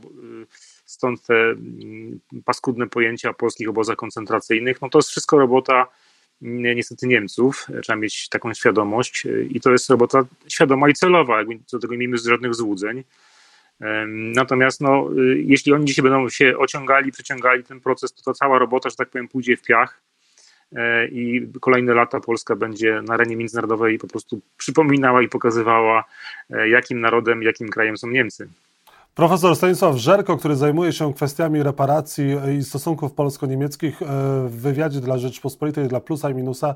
stąd 0.86 1.22
te 1.26 1.34
mm, 1.36 2.20
paskudne 2.46 2.88
pojęcia 2.88 3.30
o 3.30 3.34
polskich 3.34 3.70
obozach 3.70 3.96
koncentracyjnych. 3.96 4.82
No 4.82 4.90
to 4.90 4.98
jest 4.98 5.10
wszystko 5.10 5.38
robota 5.38 5.88
niestety 6.42 7.08
Niemców. 7.08 7.68
Trzeba 7.84 7.96
mieć 7.96 8.30
taką 8.30 8.54
świadomość 8.54 9.28
i 9.50 9.62
to 9.62 9.72
jest 9.72 9.90
robota 9.90 10.26
świadoma 10.48 10.90
i 10.90 10.94
celowa, 10.94 11.38
jakby 11.38 11.60
do 11.72 11.80
tego 11.80 11.94
nie 11.94 12.00
miejmy 12.00 12.18
żadnych 12.18 12.56
złudzeń. 12.56 13.04
Natomiast 14.08 14.82
no, 14.82 15.10
jeśli 15.36 15.74
oni 15.74 15.86
dzisiaj 15.86 16.04
będą 16.04 16.30
się 16.30 16.58
ociągali, 16.58 17.12
przeciągali 17.12 17.64
ten 17.64 17.80
proces, 17.82 18.14
to 18.14 18.24
ta 18.24 18.34
cała 18.34 18.60
robota, 18.60 18.90
że 18.90 18.96
tak 18.96 19.10
powiem, 19.10 19.28
pójdzie 19.28 19.58
w 19.58 19.62
piach 19.62 20.02
e, 20.76 21.08
i 21.08 21.48
kolejne 21.62 21.94
lata 21.94 22.20
Polska 22.20 22.56
będzie 22.56 23.02
na 23.02 23.14
arenie 23.14 23.36
międzynarodowej 23.36 24.00
po 24.00 24.08
prostu 24.08 24.42
przypominała 24.58 25.22
i 25.22 25.30
pokazywała, 25.30 26.04
e, 26.50 26.70
jakim 26.70 27.02
narodem, 27.02 27.44
jakim 27.44 27.70
krajem 27.70 27.98
są 27.98 28.08
Niemcy. 28.08 28.48
Profesor 29.16 29.56
Stanisław 29.56 29.96
Żerko, 29.96 30.38
który 30.38 30.56
zajmuje 30.56 30.94
się 30.94 31.14
kwestiami 31.14 31.64
reparacji 31.64 32.26
i 32.60 32.64
stosunków 32.64 33.14
polsko-niemieckich 33.14 34.02
e, 34.02 34.06
w 34.48 34.62
wywiadzie 34.62 35.00
dla 35.00 35.18
Rzeczpospolitej, 35.18 35.88
dla 35.88 36.00
Plusa 36.00 36.30
i 36.30 36.34
Minusa, 36.34 36.76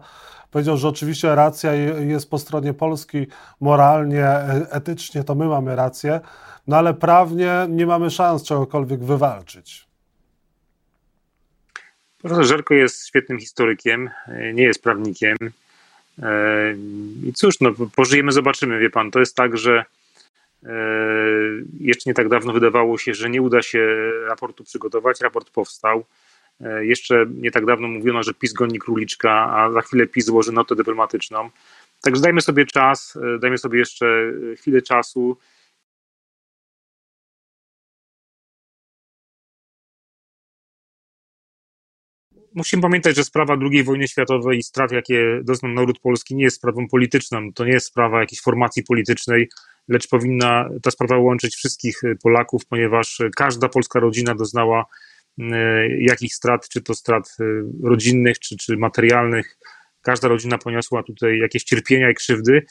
powiedział, 0.51 0.77
że 0.77 0.87
oczywiście 0.87 1.35
racja 1.35 1.73
jest 1.73 2.29
po 2.29 2.39
stronie 2.39 2.73
Polski 2.73 3.27
moralnie, 3.61 4.25
e, 4.25 4.67
etycznie, 4.71 5.23
to 5.23 5.35
my 5.35 5.45
mamy 5.45 5.75
rację, 5.75 6.19
no 6.67 6.77
ale 6.77 6.93
prawnie 6.93 7.65
nie 7.69 7.85
mamy 7.85 8.09
szans 8.09 8.43
czegokolwiek 8.43 9.03
wywalczyć. 9.03 9.87
Profesor 12.21 12.45
Żerko 12.45 12.73
jest 12.73 13.07
świetnym 13.07 13.39
historykiem, 13.39 14.09
e, 14.27 14.53
nie 14.53 14.63
jest 14.63 14.83
prawnikiem. 14.83 15.37
I 17.23 17.33
cóż, 17.33 17.59
no, 17.61 17.71
pożyjemy, 17.95 18.31
zobaczymy, 18.31 18.79
wie 18.79 18.89
pan. 18.89 19.11
To 19.11 19.19
jest 19.19 19.35
tak, 19.35 19.57
że 19.57 19.85
jeszcze 21.79 22.09
nie 22.09 22.13
tak 22.13 22.29
dawno 22.29 22.53
wydawało 22.53 22.97
się, 22.97 23.13
że 23.13 23.29
nie 23.29 23.41
uda 23.41 23.61
się 23.61 24.11
raportu 24.27 24.63
przygotować. 24.63 25.21
Raport 25.21 25.49
powstał. 25.49 26.05
E, 26.61 26.85
jeszcze 26.85 27.25
nie 27.35 27.51
tak 27.51 27.65
dawno 27.65 27.87
mówiono, 27.87 28.23
że 28.23 28.33
PiS 28.33 28.53
goni 28.53 28.79
króliczka, 28.79 29.31
a 29.31 29.71
za 29.71 29.81
chwilę 29.81 30.07
PiS 30.07 30.25
złoży 30.25 30.51
notę 30.51 30.75
dyplomatyczną. 30.75 31.49
Także 32.01 32.21
dajmy 32.21 32.41
sobie 32.41 32.65
czas, 32.65 33.17
e, 33.35 33.39
dajmy 33.39 33.57
sobie 33.57 33.79
jeszcze 33.79 34.33
chwilę 34.57 34.81
czasu. 34.81 35.37
Musimy 42.55 42.81
pamiętać, 42.81 43.15
że 43.15 43.23
sprawa 43.23 43.57
II 43.71 43.83
wojny 43.83 44.07
światowej 44.07 44.57
i 44.57 44.63
strat, 44.63 44.91
jakie 44.91 45.41
doznał 45.43 45.71
naród 45.71 45.99
polski, 45.99 46.35
nie 46.35 46.43
jest 46.43 46.57
sprawą 46.57 46.87
polityczną. 46.87 47.53
To 47.53 47.65
nie 47.65 47.71
jest 47.71 47.87
sprawa 47.87 48.19
jakiejś 48.19 48.41
formacji 48.41 48.83
politycznej 48.83 49.49
lecz 49.87 50.07
powinna 50.07 50.69
ta 50.83 50.91
sprawa 50.91 51.17
łączyć 51.17 51.55
wszystkich 51.55 52.01
Polaków, 52.23 52.65
ponieważ 52.65 53.21
każda 53.35 53.69
polska 53.69 53.99
rodzina 53.99 54.35
doznała 54.35 54.85
y, 55.39 55.43
jakichś 55.99 56.33
strat, 56.33 56.69
czy 56.69 56.81
to 56.81 56.95
strat 56.95 57.37
rodzinnych, 57.83 58.39
czy, 58.39 58.57
czy 58.57 58.77
materialnych. 58.77 59.57
Każda 60.01 60.27
rodzina 60.27 60.57
poniosła 60.57 61.03
tutaj 61.03 61.39
jakieś 61.39 61.63
cierpienia 61.63 62.11
i 62.11 62.13
krzywdy. 62.13 62.65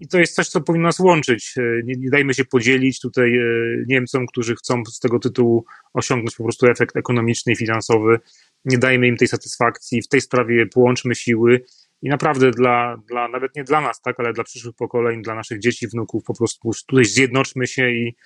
I 0.00 0.08
to 0.08 0.18
jest 0.18 0.34
coś, 0.34 0.48
co 0.48 0.60
powinno 0.60 0.88
nas 0.88 0.98
łączyć. 0.98 1.54
Nie, 1.84 1.94
nie 1.94 2.10
dajmy 2.10 2.34
się 2.34 2.44
podzielić 2.44 3.00
tutaj 3.00 3.38
Niemcom, 3.86 4.26
którzy 4.26 4.56
chcą 4.56 4.84
z 4.84 4.98
tego 4.98 5.18
tytułu 5.18 5.64
osiągnąć 5.94 6.36
po 6.36 6.42
prostu 6.42 6.66
efekt 6.66 6.96
ekonomiczny 6.96 7.52
i 7.52 7.56
finansowy. 7.56 8.20
Nie 8.64 8.78
dajmy 8.78 9.06
im 9.06 9.16
tej 9.16 9.28
satysfakcji. 9.28 10.02
W 10.02 10.08
tej 10.08 10.20
sprawie 10.20 10.66
połączmy 10.66 11.14
siły 11.14 11.64
i 12.02 12.08
naprawdę 12.08 12.50
dla, 12.50 12.96
dla, 13.08 13.28
nawet 13.28 13.56
nie 13.56 13.64
dla 13.64 13.80
nas, 13.80 14.00
tak, 14.00 14.20
ale 14.20 14.32
dla 14.32 14.44
przyszłych 14.44 14.74
pokoleń, 14.76 15.22
dla 15.22 15.34
naszych 15.34 15.58
dzieci, 15.58 15.88
wnuków, 15.88 16.24
po 16.24 16.34
prostu 16.34 16.70
tutaj 16.86 17.04
zjednoczmy 17.04 17.66
się 17.66 17.90
i, 17.90 18.16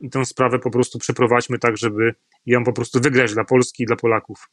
i 0.00 0.10
tę 0.10 0.24
sprawę 0.24 0.58
po 0.58 0.70
prostu 0.70 0.98
przeprowadźmy 0.98 1.58
tak, 1.58 1.76
żeby 1.76 2.14
ją 2.46 2.64
po 2.64 2.72
prostu 2.72 3.00
wygrać 3.00 3.34
dla 3.34 3.44
Polski 3.44 3.82
i 3.82 3.86
dla 3.86 3.96
Polaków. 3.96 4.48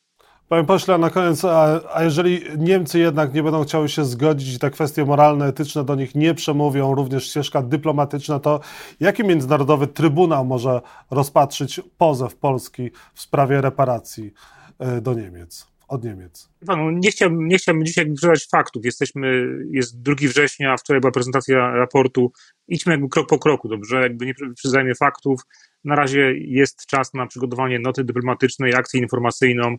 Panie 0.49 0.63
pośle, 0.63 0.97
na 0.97 1.10
koniec, 1.10 1.45
a, 1.45 1.81
a, 1.93 2.03
jeżeli 2.03 2.41
Niemcy 2.58 2.99
jednak 2.99 3.34
nie 3.34 3.43
będą 3.43 3.63
chciały 3.63 3.89
się 3.89 4.05
zgodzić 4.05 4.55
i 4.55 4.60
te 4.60 4.71
kwestie 4.71 5.05
moralne, 5.05 5.45
etyczne 5.45 5.84
do 5.84 5.95
nich 5.95 6.15
nie 6.15 6.34
przemówią, 6.34 6.95
również 6.95 7.25
ścieżka 7.29 7.62
dyplomatyczna, 7.62 8.39
to 8.39 8.60
jaki 8.99 9.23
międzynarodowy 9.23 9.88
trybunał 9.88 10.45
może 10.45 10.81
rozpatrzyć 11.12 11.81
pozew 11.97 12.36
Polski 12.36 12.91
w 13.13 13.21
sprawie 13.21 13.62
reparacji 13.62 14.34
e, 14.79 15.01
do 15.01 15.13
Niemiec? 15.13 15.75
od 15.88 16.03
Niemiec? 16.03 16.49
Panu, 16.67 16.91
nie, 16.91 17.12
chciałbym, 17.12 17.47
nie 17.47 17.58
chciałbym 17.58 17.86
dzisiaj 17.86 18.05
wyprzedzać 18.05 18.47
faktów. 18.51 18.86
Jesteśmy, 18.86 19.47
jest 19.71 20.01
2 20.01 20.15
września, 20.21 20.73
a 20.73 20.77
wczoraj 20.77 21.01
była 21.01 21.12
prezentacja 21.12 21.71
raportu. 21.71 22.31
Idźmy 22.67 22.93
jakby 22.93 23.10
krok 23.10 23.29
po 23.29 23.39
kroku, 23.39 23.69
dobrze? 23.69 24.01
Jakby 24.01 24.25
nie 24.25 24.34
wyprzedzajmy 24.34 24.95
faktów. 24.95 25.41
Na 25.84 25.95
razie 25.95 26.34
jest 26.38 26.86
czas 26.86 27.13
na 27.13 27.27
przygotowanie 27.27 27.79
noty 27.79 28.03
dyplomatycznej, 28.03 28.75
akcję 28.75 29.01
informacyjną. 29.01 29.77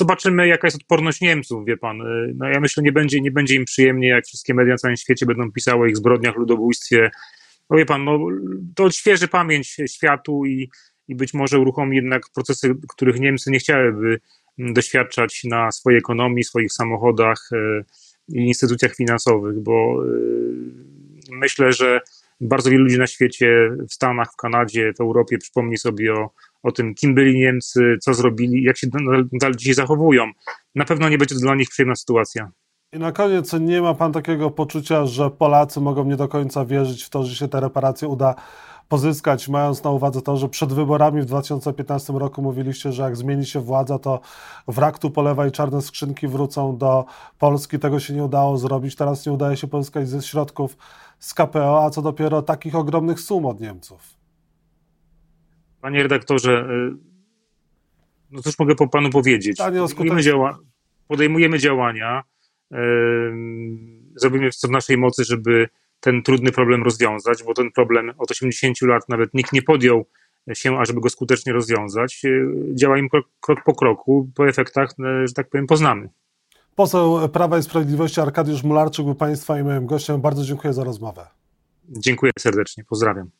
Zobaczymy, 0.00 0.48
jaka 0.48 0.66
jest 0.66 0.76
odporność 0.76 1.20
Niemców, 1.20 1.66
wie 1.66 1.76
pan. 1.76 1.98
No 2.34 2.48
ja 2.48 2.60
myślę, 2.60 2.82
nie 2.82 2.92
będzie, 2.92 3.20
nie 3.20 3.30
będzie 3.30 3.54
im 3.54 3.64
przyjemnie, 3.64 4.08
jak 4.08 4.26
wszystkie 4.26 4.54
media 4.54 4.74
na 4.74 4.78
całym 4.78 4.96
świecie 4.96 5.26
będą 5.26 5.52
pisały 5.52 5.82
o 5.82 5.86
ich 5.86 5.96
zbrodniach, 5.96 6.36
ludobójstwie. 6.36 7.10
No 7.70 7.76
wie 7.76 7.86
pan, 7.86 8.04
no, 8.04 8.18
to 8.74 8.84
odświeży 8.84 9.28
pamięć 9.28 9.76
światu 9.86 10.46
i, 10.46 10.70
i 11.08 11.14
być 11.14 11.34
może 11.34 11.58
uruchomi 11.58 11.96
jednak 11.96 12.22
procesy, 12.34 12.74
których 12.88 13.20
Niemcy 13.20 13.50
nie 13.50 13.58
chciałyby 13.58 14.20
doświadczać 14.58 15.44
na 15.44 15.72
swojej 15.72 15.98
ekonomii, 15.98 16.44
swoich 16.44 16.72
samochodach 16.72 17.48
e, 17.52 17.84
i 18.28 18.46
instytucjach 18.46 18.94
finansowych, 18.94 19.60
bo 19.60 20.04
e, 20.04 20.08
myślę, 21.30 21.72
że 21.72 22.00
bardzo 22.40 22.70
wielu 22.70 22.84
ludzi 22.84 22.98
na 22.98 23.06
świecie, 23.06 23.70
w 23.88 23.92
Stanach, 23.92 24.32
w 24.32 24.36
Kanadzie, 24.36 24.92
w 24.98 25.00
Europie 25.00 25.38
przypomni 25.38 25.78
sobie 25.78 26.14
o, 26.14 26.30
o 26.62 26.72
tym, 26.72 26.94
kim 26.94 27.14
byli 27.14 27.38
Niemcy, 27.38 27.96
co 28.02 28.14
zrobili, 28.14 28.62
jak 28.62 28.78
się 28.78 28.86
nadal 29.32 29.56
dzisiaj 29.56 29.74
zachowują. 29.74 30.30
Na 30.74 30.84
pewno 30.84 31.08
nie 31.08 31.18
będzie 31.18 31.34
to 31.34 31.40
dla 31.40 31.54
nich 31.54 31.68
przyjemna 31.68 31.96
sytuacja. 31.96 32.50
I 32.92 32.98
na 32.98 33.12
koniec, 33.12 33.52
nie 33.60 33.82
ma 33.82 33.94
pan 33.94 34.12
takiego 34.12 34.50
poczucia, 34.50 35.06
że 35.06 35.30
Polacy 35.30 35.80
mogą 35.80 36.04
nie 36.04 36.16
do 36.16 36.28
końca 36.28 36.64
wierzyć 36.64 37.04
w 37.04 37.10
to, 37.10 37.24
że 37.24 37.34
się 37.34 37.48
te 37.48 37.60
reparacje 37.60 38.08
uda 38.08 38.34
pozyskać, 38.88 39.48
mając 39.48 39.84
na 39.84 39.90
uwadze 39.90 40.22
to, 40.22 40.36
że 40.36 40.48
przed 40.48 40.72
wyborami 40.72 41.22
w 41.22 41.24
2015 41.24 42.12
roku 42.12 42.42
mówiliście, 42.42 42.92
że 42.92 43.02
jak 43.02 43.16
zmieni 43.16 43.46
się 43.46 43.60
władza, 43.60 43.98
to 43.98 44.20
wrak 44.68 44.98
tu 44.98 45.10
polewa 45.10 45.46
i 45.46 45.52
czarne 45.52 45.82
skrzynki 45.82 46.28
wrócą 46.28 46.76
do 46.76 47.04
Polski. 47.38 47.78
Tego 47.78 48.00
się 48.00 48.14
nie 48.14 48.24
udało 48.24 48.58
zrobić. 48.58 48.96
Teraz 48.96 49.26
nie 49.26 49.32
udaje 49.32 49.56
się 49.56 49.66
pozyskać 49.66 50.08
ze 50.08 50.22
środków 50.22 50.76
z 51.18 51.34
KPO, 51.34 51.84
a 51.84 51.90
co 51.90 52.02
dopiero 52.02 52.42
takich 52.42 52.74
ogromnych 52.74 53.20
sum 53.20 53.46
od 53.46 53.60
Niemców. 53.60 54.17
Panie 55.80 56.02
redaktorze, 56.02 56.68
y, 56.70 56.96
no 58.30 58.42
cóż 58.42 58.58
mogę 58.58 58.74
po 58.74 58.88
panu 58.88 59.10
powiedzieć? 59.10 59.58
Podejmujemy, 59.58 60.22
działa 60.22 60.58
podejmujemy 61.08 61.58
działania, 61.58 62.22
yy, 62.70 62.78
zrobimy 64.16 64.50
co 64.50 64.68
w 64.68 64.70
naszej 64.70 64.98
mocy, 64.98 65.24
żeby 65.24 65.68
ten 66.00 66.22
trudny 66.22 66.52
problem 66.52 66.82
rozwiązać, 66.82 67.42
bo 67.42 67.54
ten 67.54 67.70
problem 67.72 68.12
od 68.18 68.30
80 68.30 68.82
lat 68.82 69.08
nawet 69.08 69.34
nikt 69.34 69.52
nie 69.52 69.62
podjął 69.62 70.06
się, 70.52 70.78
ażeby 70.78 71.00
go 71.00 71.10
skutecznie 71.10 71.52
rozwiązać. 71.52 72.22
Działajmy 72.74 73.08
krok, 73.08 73.26
krok 73.40 73.64
po 73.64 73.74
kroku, 73.74 74.30
po 74.34 74.48
efektach, 74.48 74.90
że 75.24 75.34
tak 75.34 75.48
powiem, 75.48 75.66
poznamy. 75.66 76.08
Poseł 76.74 77.28
Prawa 77.28 77.58
i 77.58 77.62
Sprawiedliwości 77.62 78.20
Arkadiusz 78.20 78.62
Mularczyk 78.62 79.04
był 79.04 79.14
Państwa 79.14 79.58
i 79.58 79.64
moim 79.64 79.86
gościem. 79.86 80.20
Bardzo 80.20 80.44
dziękuję 80.44 80.74
za 80.74 80.84
rozmowę. 80.84 81.26
Dziękuję 81.88 82.32
serdecznie, 82.38 82.84
pozdrawiam. 82.84 83.30